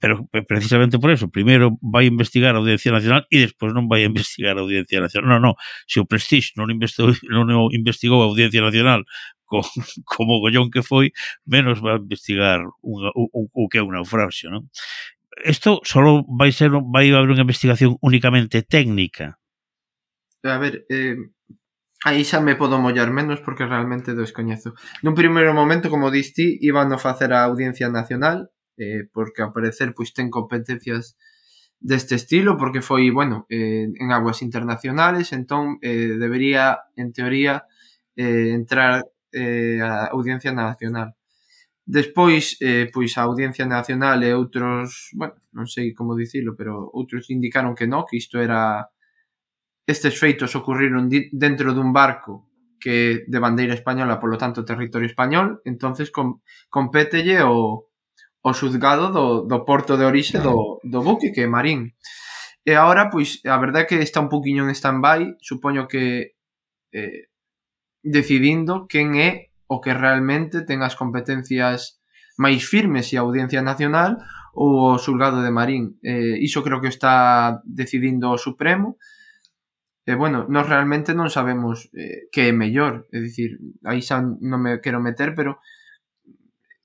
pero 0.00 0.28
precisamente 0.48 0.98
por 0.98 1.10
eso, 1.10 1.28
primeiro 1.28 1.78
vai 1.80 2.06
investigar 2.06 2.56
a 2.56 2.58
Audiencia 2.58 2.92
Nacional 2.92 3.28
e 3.28 3.44
despois 3.44 3.72
non 3.76 3.88
vai 3.88 4.04
investigar 4.04 4.56
a 4.56 4.64
Audiencia 4.64 5.00
Nacional. 5.00 5.36
Non, 5.36 5.52
non, 5.52 5.54
se 5.84 6.00
o 6.00 6.08
Prestige 6.08 6.56
non 6.56 6.72
investigou, 6.72 7.12
non 7.28 7.68
investigou 7.72 8.24
a 8.24 8.28
Audiencia 8.28 8.64
Nacional 8.64 9.04
co, 9.44 9.60
como 10.04 10.40
gollón 10.40 10.72
que 10.72 10.82
foi, 10.82 11.12
menos 11.44 11.80
vai 11.80 11.96
investigar 11.96 12.60
un, 12.82 13.12
o, 13.14 13.48
o 13.48 13.68
que 13.68 13.78
é 13.78 13.82
un 13.82 13.96
naufragio, 13.96 14.50
non? 14.52 14.68
Isto 15.44 15.84
só 15.84 16.00
vai 16.24 16.52
ser 16.52 16.72
vai 16.72 17.12
haber 17.12 17.32
unha 17.32 17.44
investigación 17.44 17.96
únicamente 18.00 18.64
técnica. 18.64 19.36
A 20.44 20.56
ver, 20.56 20.84
eh, 20.88 21.16
Aí 22.08 22.22
xa 22.30 22.38
me 22.38 22.54
podo 22.54 22.78
mollar 22.78 23.10
menos 23.18 23.38
porque 23.44 23.66
realmente 23.66 24.14
descoñezo. 24.14 24.70
Nun 25.02 25.18
primeiro 25.20 25.50
momento, 25.60 25.90
como 25.90 26.14
diste, 26.14 26.44
iban 26.70 26.88
a 26.94 27.02
facer 27.06 27.30
a 27.34 27.42
audiencia 27.50 27.88
nacional, 27.98 28.38
eh, 28.78 29.02
porque 29.14 29.42
ao 29.42 29.50
parecer 29.56 29.88
pois 29.90 30.14
ten 30.14 30.30
competencias 30.30 31.18
deste 31.82 32.14
estilo, 32.14 32.54
porque 32.60 32.78
foi, 32.88 33.10
bueno, 33.10 33.36
eh, 33.50 33.90
en 33.90 34.08
aguas 34.14 34.38
internacionales, 34.46 35.34
entón 35.34 35.82
eh, 35.82 36.14
debería, 36.14 36.78
en 36.94 37.10
teoría, 37.10 37.66
eh, 38.14 38.54
entrar 38.54 39.02
eh, 39.34 39.82
a 39.82 40.06
audiencia 40.14 40.52
nacional. 40.54 41.18
Despois, 41.86 42.54
eh, 42.62 42.86
pois 42.94 43.18
a 43.18 43.26
Audiencia 43.26 43.66
Nacional 43.66 44.22
e 44.22 44.30
outros, 44.34 45.10
bueno, 45.14 45.34
non 45.54 45.66
sei 45.66 45.90
como 45.90 46.14
dicilo, 46.14 46.54
pero 46.58 46.86
outros 46.94 47.30
indicaron 47.34 47.74
que 47.78 47.90
non, 47.90 48.06
que 48.06 48.18
isto 48.18 48.38
era 48.38 48.90
Estes 49.86 50.18
feitos 50.18 50.54
ocurriron 50.58 51.08
dentro 51.30 51.70
dun 51.70 51.94
barco 51.94 52.50
que 52.82 53.24
de 53.26 53.38
bandeira 53.38 53.74
española, 53.74 54.20
polo 54.20 54.36
tanto 54.36 54.66
territorio 54.66 55.06
español, 55.06 55.62
entonces 55.64 56.10
com, 56.10 56.42
compételle 56.68 57.42
o, 57.42 57.88
o 58.42 58.50
xuzgado 58.52 59.10
do, 59.10 59.46
do 59.46 59.64
porto 59.64 59.96
de 59.96 60.04
orixe 60.04 60.38
do, 60.38 60.82
do 60.82 61.02
buque, 61.02 61.32
que 61.32 61.46
é 61.46 61.48
Marín. 61.48 61.94
E 62.66 62.74
agora, 62.74 63.10
pois, 63.10 63.38
a 63.46 63.58
verdade 63.62 63.86
é 63.86 63.88
que 63.88 63.98
está 64.02 64.18
un 64.18 64.28
poquinho 64.28 64.66
en 64.66 64.74
stand-by, 64.74 65.38
supoño 65.38 65.86
que 65.86 66.34
eh, 66.90 67.30
decidindo 68.02 68.86
quen 68.90 69.14
é 69.14 69.54
o 69.66 69.78
que 69.78 69.94
realmente 69.94 70.62
ten 70.62 70.82
as 70.82 70.98
competencias 70.98 72.02
máis 72.38 72.62
firmes 72.66 73.10
e 73.10 73.18
a 73.18 73.24
Audiencia 73.26 73.62
Nacional 73.62 74.18
ou 74.54 74.94
o 74.94 74.98
xulgado 74.98 75.42
de 75.42 75.50
Marín. 75.50 75.98
Eh, 76.02 76.38
iso 76.42 76.62
creo 76.62 76.82
que 76.82 76.90
está 76.90 77.58
decidindo 77.66 78.30
o 78.30 78.38
Supremo, 78.38 78.98
E 80.06 80.14
bueno, 80.14 80.46
nós 80.46 80.70
realmente 80.70 81.18
non 81.18 81.34
sabemos 81.34 81.90
eh, 81.90 82.30
que 82.30 82.46
é 82.46 82.54
mellor, 82.54 83.10
é 83.10 83.18
dicir, 83.18 83.58
aí 83.82 83.98
xa 83.98 84.22
non 84.22 84.62
me 84.62 84.78
quero 84.78 85.02
meter, 85.02 85.34
pero 85.34 85.58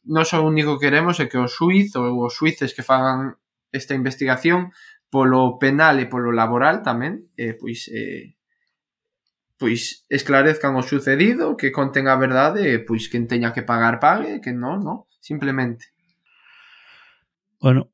nós 0.09 0.33
o 0.33 0.41
único 0.41 0.81
que 0.81 0.89
queremos 0.89 1.21
é 1.21 1.29
que 1.29 1.37
o 1.37 1.45
suiz 1.45 1.93
ou 1.93 2.25
os 2.25 2.33
suíces 2.33 2.73
que 2.73 2.81
fagan 2.81 3.37
esta 3.69 3.93
investigación 3.93 4.73
polo 5.13 5.61
penal 5.61 6.01
e 6.01 6.09
polo 6.09 6.33
laboral 6.33 6.81
tamén, 6.81 7.29
eh, 7.37 7.53
pois 7.53 7.85
eh, 7.93 8.33
pois 9.61 10.01
esclarezcan 10.09 10.73
o 10.73 10.81
sucedido, 10.81 11.53
que 11.53 11.69
conten 11.69 12.09
a 12.09 12.17
verdade, 12.17 12.65
e 12.65 12.81
pois 12.81 13.05
quen 13.05 13.29
teña 13.29 13.53
que 13.53 13.61
pagar 13.61 14.01
pague, 14.01 14.41
que 14.41 14.49
non, 14.49 14.81
non, 14.81 15.05
simplemente. 15.21 15.93
Bueno, 17.61 17.93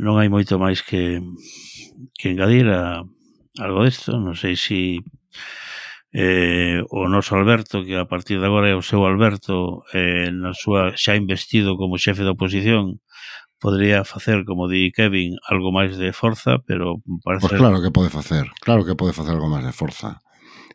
non 0.00 0.16
hai 0.16 0.32
moito 0.32 0.56
máis 0.56 0.80
que 0.80 1.20
que 2.16 2.32
engadir 2.32 2.72
a 2.72 3.04
algo 3.58 3.84
disto, 3.84 4.16
non 4.16 4.32
sei 4.38 4.56
se 4.56 5.02
eh, 6.12 6.80
o 6.92 7.08
noso 7.08 7.36
Alberto, 7.36 7.84
que 7.84 7.96
a 7.96 8.08
partir 8.08 8.40
de 8.40 8.46
agora 8.46 8.68
é 8.68 8.76
o 8.76 8.84
seu 8.84 9.04
Alberto, 9.04 9.84
eh, 9.96 10.28
na 10.32 10.52
súa 10.52 10.92
xa 10.96 11.16
investido 11.16 11.76
como 11.76 12.00
xefe 12.00 12.24
da 12.24 12.36
oposición, 12.36 13.00
podría 13.62 14.04
facer, 14.04 14.44
como 14.44 14.68
di 14.68 14.92
Kevin, 14.92 15.38
algo 15.48 15.72
máis 15.72 15.96
de 15.96 16.12
forza, 16.12 16.60
pero 16.66 17.00
parece... 17.24 17.48
Pois 17.48 17.56
pues 17.56 17.60
claro 17.62 17.78
que 17.80 17.94
pode 17.94 18.10
facer, 18.10 18.44
claro 18.60 18.84
que 18.84 18.98
pode 18.98 19.16
facer 19.16 19.36
algo 19.36 19.48
máis 19.48 19.64
de 19.64 19.72
forza 19.72 20.20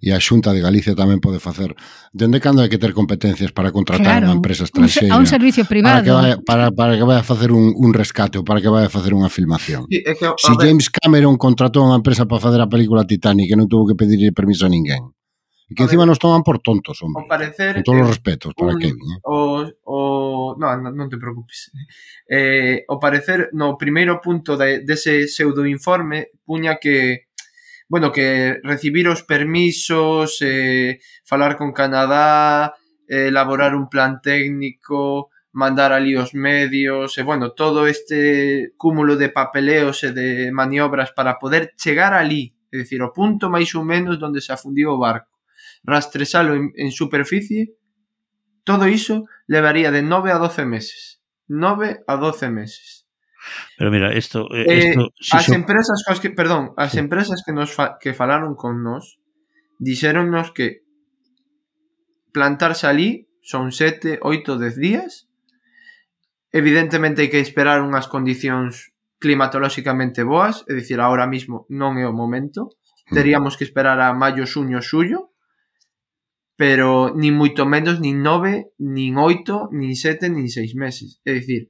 e 0.02 0.14
a 0.14 0.20
Xunta 0.22 0.54
de 0.54 0.62
Galicia 0.62 0.94
tamén 0.94 1.18
pode 1.18 1.42
facer. 1.42 1.74
Dende 2.14 2.38
cando 2.40 2.62
hai 2.62 2.70
que 2.70 2.78
ter 2.78 2.94
competencias 2.94 3.50
para 3.52 3.74
contratar 3.74 4.22
claro, 4.22 4.26
unha 4.30 4.38
empresa 4.38 4.66
estranxeira? 4.66 5.14
A 5.14 5.22
un 5.22 5.26
servicio 5.26 5.66
privado. 5.66 6.00
Para 6.00 6.06
que 6.06 6.14
vai, 6.14 6.32
para, 6.42 6.66
para 6.74 6.94
que 6.98 7.06
vai 7.06 7.18
a 7.20 7.26
facer 7.26 7.50
un, 7.50 7.74
un 7.74 7.92
rescate 7.94 8.38
ou 8.38 8.46
para 8.46 8.62
que 8.62 8.70
vai 8.70 8.86
a 8.86 8.92
facer 8.92 9.14
unha 9.14 9.30
filmación. 9.30 9.90
Sí, 9.90 10.04
é 10.06 10.14
que, 10.14 10.26
a 10.26 10.38
si. 10.38 10.54
James 10.58 10.88
Cameron 10.94 11.36
contratou 11.36 11.86
unha 11.86 12.00
empresa 12.00 12.30
para 12.30 12.42
facer 12.42 12.62
a 12.62 12.70
película 12.70 13.06
Titanic 13.06 13.50
e 13.50 13.58
non 13.58 13.66
tuvo 13.66 13.90
que 13.90 13.96
pedir 13.98 14.32
permiso 14.32 14.66
a 14.66 14.72
ninguén. 14.72 15.14
E 15.68 15.76
que 15.76 15.84
a 15.84 15.86
encima 15.86 16.08
ver, 16.08 16.16
nos 16.16 16.20
toman 16.20 16.48
por 16.48 16.64
tontos, 16.64 17.04
hombre. 17.04 17.28
Ao 17.28 17.28
parecer... 17.28 17.84
Con 17.84 17.84
todos 17.84 18.08
os 18.08 18.12
respetos 18.16 18.56
para 18.56 18.72
un, 18.72 18.80
Kevin. 18.80 19.04
Eh? 19.04 19.20
O, 19.28 19.68
o, 19.84 19.98
non, 20.56 20.80
non 20.96 21.12
te 21.12 21.20
preocupes. 21.20 21.76
Eh, 22.24 22.88
o 22.88 22.96
parecer, 23.04 23.52
no 23.52 23.76
primeiro 23.76 24.24
punto 24.24 24.56
de, 24.56 24.88
dese 24.88 25.28
pseudo 25.28 25.68
informe, 25.68 26.32
puña 26.48 26.80
que 26.80 27.27
bueno, 27.88 28.12
que 28.12 28.60
recibir 28.64 29.08
os 29.08 29.24
permisos, 29.24 30.42
eh, 30.42 31.00
falar 31.24 31.58
con 31.58 31.72
Canadá, 31.72 32.76
eh, 33.08 33.28
elaborar 33.28 33.76
un 33.76 33.90
plan 33.90 34.22
técnico, 34.22 35.30
mandar 35.54 35.92
ali 35.92 36.16
os 36.16 36.34
medios, 36.34 37.18
e 37.18 37.24
bueno, 37.24 37.54
todo 37.54 37.88
este 37.88 38.74
cúmulo 38.78 39.16
de 39.16 39.30
papeleos 39.30 40.04
e 40.04 40.12
de 40.12 40.52
maniobras 40.52 41.12
para 41.12 41.40
poder 41.40 41.74
chegar 41.78 42.14
ali, 42.14 42.54
é 42.72 42.78
dicir, 42.78 43.02
o 43.02 43.14
punto 43.16 43.50
máis 43.50 43.74
ou 43.74 43.84
menos 43.84 44.20
onde 44.22 44.44
se 44.44 44.52
afundiu 44.52 44.92
o 44.94 45.00
barco, 45.00 45.40
rastresalo 45.84 46.54
en, 46.54 46.76
en 46.76 46.92
superficie, 46.92 47.74
todo 48.68 48.88
iso 48.92 49.26
levaría 49.48 49.92
de 49.92 50.04
9 50.04 50.32
a 50.32 50.38
12 50.38 50.66
meses. 50.66 51.24
9 51.48 52.04
a 52.06 52.16
12 52.18 52.50
meses. 52.52 52.97
Pero 53.78 53.92
mira, 53.92 54.16
isto, 54.16 54.50
isto 54.50 54.56
eh, 54.56 54.92
eh 54.92 54.96
si 55.20 55.38
as 55.38 55.46
so... 55.46 55.54
empresas 55.54 56.04
que, 56.22 56.30
perdón, 56.30 56.74
as 56.78 56.94
sí. 56.94 57.00
empresas 57.00 57.44
que 57.46 57.54
nos 57.54 57.74
fa, 57.74 57.98
que 58.02 58.14
falaron 58.14 58.56
con 58.56 58.84
nós 58.84 59.20
dixéronnos 59.80 60.52
que 60.52 60.82
plantarse 62.34 62.88
ali 62.88 63.30
son 63.42 63.72
7, 63.72 64.20
8, 64.22 64.58
10 64.58 64.76
días. 64.76 65.30
Evidentemente 66.52 67.22
hai 67.22 67.30
que 67.32 67.40
esperar 67.40 67.80
unhas 67.86 68.10
condicións 68.10 68.92
climatolóxicamente 69.18 70.22
boas, 70.22 70.66
é 70.70 70.74
dicir, 70.78 71.00
agora 71.00 71.26
mismo 71.26 71.66
non 71.72 71.98
é 71.98 72.06
o 72.06 72.14
momento. 72.14 72.76
Mm. 73.10 73.16
Teríamos 73.16 73.54
que 73.56 73.66
esperar 73.66 73.98
a 74.04 74.12
maio, 74.14 74.46
xuño, 74.46 74.84
xullo, 74.84 75.32
pero 76.58 77.14
nin 77.14 77.38
moito 77.38 77.64
menos, 77.70 78.02
nin 78.02 78.20
9, 78.26 78.74
nin 78.82 79.14
8, 79.16 79.70
nin 79.72 79.94
7, 79.94 80.28
nin 80.34 80.50
6 80.50 80.74
meses. 80.76 81.22
É 81.24 81.32
dicir, 81.38 81.70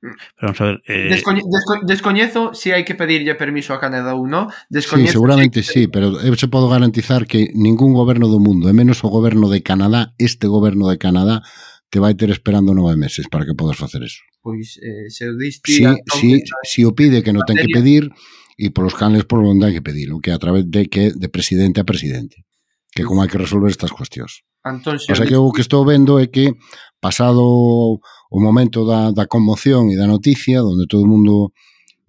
Pero 0.00 0.14
vamos 0.42 0.60
a 0.60 0.64
ver, 0.64 0.82
eh... 0.86 1.08
Descoñe, 1.10 1.42
desco, 1.42 1.72
descoñezo 1.82 2.54
se 2.54 2.60
si 2.60 2.68
hai 2.70 2.86
que 2.86 2.94
pedirlle 2.94 3.34
permiso 3.34 3.74
a 3.74 3.82
Canadá 3.82 4.14
ou 4.14 4.30
non. 4.30 4.46
Sí, 4.70 5.10
seguramente 5.10 5.62
si 5.62 5.66
que... 5.66 5.72
sí, 5.74 5.82
pero 5.90 6.22
eu 6.22 6.34
se 6.38 6.46
podo 6.46 6.70
garantizar 6.70 7.26
que 7.26 7.50
ningún 7.54 7.98
goberno 7.98 8.30
do 8.30 8.38
mundo, 8.38 8.70
e 8.70 8.74
menos 8.74 9.02
o 9.02 9.10
goberno 9.10 9.50
de 9.50 9.66
Canadá, 9.66 10.14
este 10.22 10.46
goberno 10.46 10.86
de 10.86 11.02
Canadá, 11.02 11.42
te 11.90 11.98
vai 11.98 12.14
ter 12.14 12.30
esperando 12.30 12.76
nove 12.76 12.94
meses 12.94 13.26
para 13.26 13.42
que 13.42 13.58
podas 13.58 13.74
facer 13.74 14.06
eso. 14.06 14.22
Pois 14.38 14.78
eh, 14.78 15.10
se 15.10 15.26
o 15.26 15.34
diste... 15.34 15.66
Si, 15.66 15.82
si, 16.14 16.28
si 16.62 16.80
o 16.86 16.94
pide 16.94 17.26
que 17.26 17.34
non 17.34 17.42
ten 17.42 17.58
que 17.58 17.72
pedir, 17.74 18.14
e 18.58 18.74
polos 18.74 18.94
canles 18.94 19.22
por 19.26 19.42
onde 19.42 19.66
hai 19.66 19.74
que 19.74 19.82
pedilo, 19.82 20.22
que 20.22 20.34
a 20.34 20.38
través 20.38 20.66
de 20.66 20.90
que 20.90 21.14
de 21.14 21.28
presidente 21.30 21.82
a 21.82 21.86
presidente, 21.86 22.42
que 22.94 23.06
como 23.06 23.22
hai 23.22 23.30
que 23.30 23.38
resolver 23.38 23.70
estas 23.70 23.94
cuestións. 23.94 24.46
Antón 24.64 24.96
O 24.98 25.14
sea 25.14 25.26
que 25.26 25.36
o 25.36 25.52
que 25.52 25.62
estou 25.62 25.84
vendo 25.84 26.18
é 26.18 26.26
que 26.26 26.52
pasado 27.00 27.42
o 28.30 28.38
momento 28.42 28.84
da, 28.84 29.10
da 29.12 29.26
conmoción 29.26 29.88
e 29.88 29.96
da 29.96 30.06
noticia, 30.06 30.60
onde 30.62 30.90
todo 30.90 31.06
o 31.06 31.10
mundo 31.10 31.54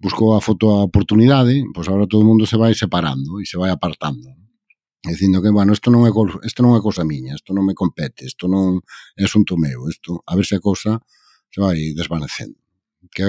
buscou 0.00 0.34
a 0.34 0.40
foto 0.40 0.68
a 0.70 0.84
oportunidade, 0.84 1.64
pois 1.72 1.88
agora 1.88 2.08
todo 2.10 2.22
o 2.22 2.28
mundo 2.28 2.44
se 2.44 2.56
vai 2.56 2.74
separando 2.74 3.40
e 3.40 3.46
se 3.46 3.56
vai 3.56 3.70
apartando. 3.70 4.28
Dicindo 5.00 5.40
que, 5.40 5.48
bueno, 5.48 5.72
isto 5.72 5.88
non 5.88 6.04
é, 6.04 6.12
isto 6.44 6.60
non 6.60 6.76
é 6.76 6.80
cousa 6.84 7.08
miña, 7.08 7.32
isto 7.32 7.56
non 7.56 7.64
me 7.64 7.72
compete, 7.72 8.28
isto 8.28 8.44
non 8.44 8.84
é 9.16 9.24
asunto 9.24 9.56
meu, 9.56 9.88
isto, 9.88 10.20
a 10.28 10.36
ver 10.36 10.44
se 10.44 10.60
a 10.60 10.64
cousa 10.64 11.00
se 11.48 11.58
vai 11.64 11.96
desvanecendo 11.96 12.59
que 13.08 13.22
é, 13.22 13.28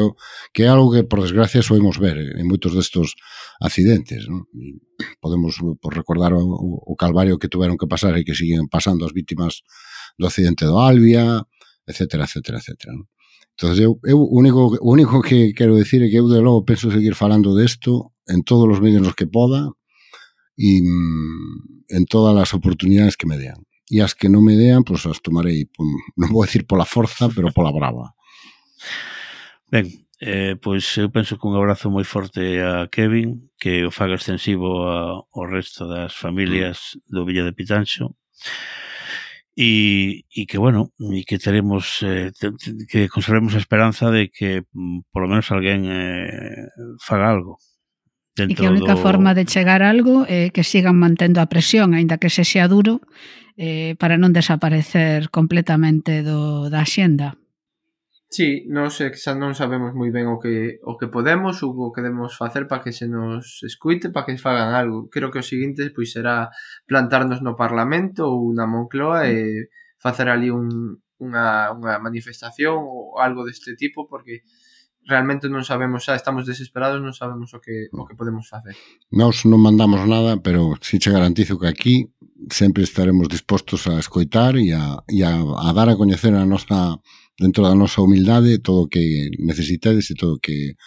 que 0.54 0.64
é 0.64 0.68
algo 0.68 0.92
que, 0.92 1.04
por 1.04 1.22
desgracia, 1.22 1.64
soemos 1.64 1.98
ver 1.98 2.20
en 2.38 2.46
moitos 2.48 2.76
destos 2.76 3.16
accidentes. 3.64 4.28
Non? 4.28 4.44
E 4.54 4.78
podemos 5.24 5.56
por 5.80 5.96
recordar 5.96 6.36
o, 6.36 6.44
o 6.44 6.94
calvario 7.00 7.40
que 7.40 7.48
tuveron 7.48 7.80
que 7.80 7.88
pasar 7.88 8.14
e 8.20 8.28
que 8.28 8.36
siguen 8.36 8.68
pasando 8.68 9.08
as 9.08 9.16
vítimas 9.16 9.64
do 10.20 10.28
accidente 10.28 10.68
do 10.68 10.78
Albia, 10.78 11.48
etcétera, 11.88 12.28
etcétera, 12.28 12.60
etcétera. 12.60 12.94
Non? 12.94 13.08
Entón, 13.62 13.78
eu, 13.78 14.00
eu 14.04 14.18
único, 14.18 14.74
o 14.80 14.90
único 14.92 15.22
que 15.22 15.54
quero 15.54 15.76
decir 15.76 16.02
é 16.02 16.10
que 16.10 16.18
eu, 16.18 16.28
de 16.28 16.42
logo, 16.42 16.66
penso 16.66 16.92
seguir 16.92 17.16
falando 17.16 17.54
desto 17.54 18.14
en 18.28 18.44
todos 18.44 18.66
os 18.66 18.82
medios 18.82 19.02
nos 19.02 19.14
que 19.14 19.28
poda 19.28 19.70
e 20.58 20.82
mm, 20.82 21.86
en 21.94 22.04
todas 22.06 22.34
as 22.38 22.54
oportunidades 22.54 23.18
que 23.18 23.28
me 23.28 23.38
dean. 23.38 23.62
E 23.92 24.00
as 24.00 24.16
que 24.16 24.32
non 24.32 24.42
me 24.42 24.56
dean, 24.56 24.88
pois 24.88 25.04
pues, 25.04 25.18
as 25.18 25.20
tomarei, 25.22 25.68
non 26.20 26.32
vou 26.32 26.42
decir 26.48 26.66
pola 26.66 26.88
forza, 26.88 27.28
pero 27.30 27.52
pola 27.52 27.76
brava. 27.76 28.16
Ben, 29.72 29.88
eh, 30.20 30.60
pois 30.60 30.84
eu 31.00 31.08
penso 31.10 31.40
que 31.40 31.48
un 31.48 31.56
abrazo 31.56 31.88
moi 31.88 32.04
forte 32.04 32.60
a 32.60 32.92
Kevin, 32.92 33.50
que 33.56 33.88
o 33.88 33.90
faga 33.90 34.20
extensivo 34.20 34.84
a, 34.84 35.24
ao 35.24 35.46
resto 35.48 35.88
das 35.88 36.12
familias 36.12 36.94
mm. 36.94 37.16
do 37.16 37.24
Villa 37.24 37.48
de 37.48 37.56
Pitanxo, 37.56 38.14
e, 39.56 40.24
e 40.36 40.46
que, 40.46 40.60
bueno, 40.60 40.92
e 41.00 41.24
que 41.24 41.40
teremos, 41.40 42.04
eh, 42.04 42.32
que 42.88 43.08
conservemos 43.08 43.56
a 43.56 43.64
esperanza 43.64 44.12
de 44.12 44.28
que 44.28 44.68
mm, 44.76 45.08
por 45.12 45.24
lo 45.24 45.32
menos 45.32 45.48
alguén 45.52 45.88
eh, 45.88 46.68
faga 47.00 47.32
algo. 47.32 47.56
E 48.36 48.56
que 48.56 48.68
a 48.68 48.72
única 48.72 48.96
do... 48.96 49.04
forma 49.04 49.36
de 49.36 49.50
chegar 49.50 49.84
a 49.84 49.92
algo 49.92 50.24
é 50.28 50.48
eh, 50.48 50.50
que 50.54 50.64
sigan 50.64 51.00
mantendo 51.00 51.42
a 51.42 51.50
presión, 51.52 51.96
aínda 51.96 52.22
que 52.22 52.32
se 52.32 52.48
sea 52.48 52.72
duro, 52.72 53.04
eh, 53.60 53.98
para 54.00 54.16
non 54.16 54.32
desaparecer 54.32 55.34
completamente 55.34 56.24
do, 56.24 56.72
da 56.72 56.88
xenda. 56.88 57.41
Sí, 58.32 58.64
nós 58.72 58.96
xa 58.96 59.36
non 59.36 59.52
sabemos 59.60 59.92
moi 59.92 60.08
ben 60.08 60.32
o 60.32 60.40
que 60.40 60.80
o 60.88 60.96
que 60.96 61.12
podemos 61.12 61.60
ou 61.68 61.76
o 61.76 61.92
que 61.92 62.00
debemos 62.00 62.32
facer 62.40 62.64
para 62.64 62.80
que 62.80 62.96
se 62.96 63.04
nos 63.04 63.60
escuite, 63.68 64.08
para 64.08 64.24
que 64.24 64.40
fagan 64.40 64.72
algo. 64.72 65.12
Creo 65.12 65.36
que 65.36 65.44
o 65.44 65.50
seguinte 65.52 65.92
pois 65.92 66.16
será 66.16 66.48
plantarnos 66.88 67.44
no 67.44 67.60
Parlamento 67.60 68.24
ou 68.32 68.56
na 68.56 68.64
Moncloa 68.64 69.28
e 69.28 69.68
facer 70.00 70.32
ali 70.32 70.48
un, 70.48 70.96
unha, 71.20 71.76
unha 71.76 72.00
manifestación 72.00 72.80
ou 72.80 73.20
algo 73.20 73.44
deste 73.44 73.76
tipo 73.76 74.08
porque 74.08 74.48
realmente 75.04 75.52
non 75.52 75.68
sabemos 75.68 76.08
xa, 76.08 76.16
estamos 76.16 76.48
desesperados, 76.48 77.04
non 77.04 77.12
sabemos 77.12 77.52
o 77.52 77.60
que, 77.60 77.92
o 77.92 78.08
que 78.08 78.16
podemos 78.16 78.48
facer. 78.48 78.80
Nós 79.12 79.44
non 79.44 79.60
mandamos 79.60 80.08
nada, 80.08 80.40
pero 80.40 80.80
si 80.80 81.04
che 81.04 81.12
garantizo 81.12 81.60
que 81.60 81.68
aquí 81.68 81.96
sempre 82.48 82.88
estaremos 82.88 83.28
dispostos 83.28 83.92
a 83.92 84.00
escoitar 84.00 84.56
e 84.56 84.72
a, 84.72 85.04
e 85.12 85.20
a, 85.28 85.36
a 85.36 85.70
dar 85.76 85.92
a 85.92 86.00
coñecer 86.00 86.32
a 86.32 86.48
nosa 86.48 86.96
dentro 87.42 87.66
da 87.66 87.74
nosa 87.74 88.06
humildade 88.06 88.62
todo 88.62 88.86
o 88.86 88.88
que 88.88 89.34
necesitades 89.42 90.14
e 90.14 90.16
todo 90.16 90.38
o 90.38 90.40
que 90.40 90.78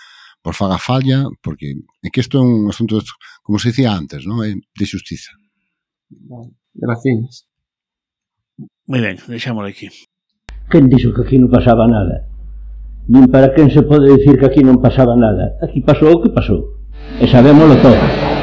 vos 0.44 0.56
faga 0.56 0.78
falla, 0.78 1.26
porque 1.42 1.74
é 2.04 2.08
que 2.10 2.20
isto 2.20 2.38
é 2.38 2.42
un 2.42 2.68
asunto, 2.68 3.02
como 3.42 3.58
se 3.58 3.74
dicía 3.74 3.90
antes, 3.90 4.22
non? 4.28 4.44
É 4.44 4.54
de 4.54 4.86
justiza. 4.86 5.34
Gracias. 6.74 7.48
Moi 8.86 9.00
ben, 9.00 9.16
deixámoslo 9.26 9.68
aquí. 9.68 9.88
Quen 10.70 10.86
dixo 10.92 11.16
que 11.16 11.24
aquí 11.24 11.36
non 11.40 11.50
pasaba 11.50 11.88
nada? 11.88 12.28
Nin 13.08 13.28
para 13.32 13.56
quen 13.56 13.72
se 13.72 13.82
pode 13.82 14.12
dicir 14.12 14.36
que 14.38 14.46
aquí 14.46 14.62
non 14.62 14.78
pasaba 14.78 15.16
nada. 15.16 15.56
Aquí 15.64 15.80
pasou 15.80 16.12
o 16.12 16.20
que 16.22 16.30
pasou. 16.30 16.60
E 17.20 17.26
sabémoslo 17.26 17.80
todo. 17.80 18.33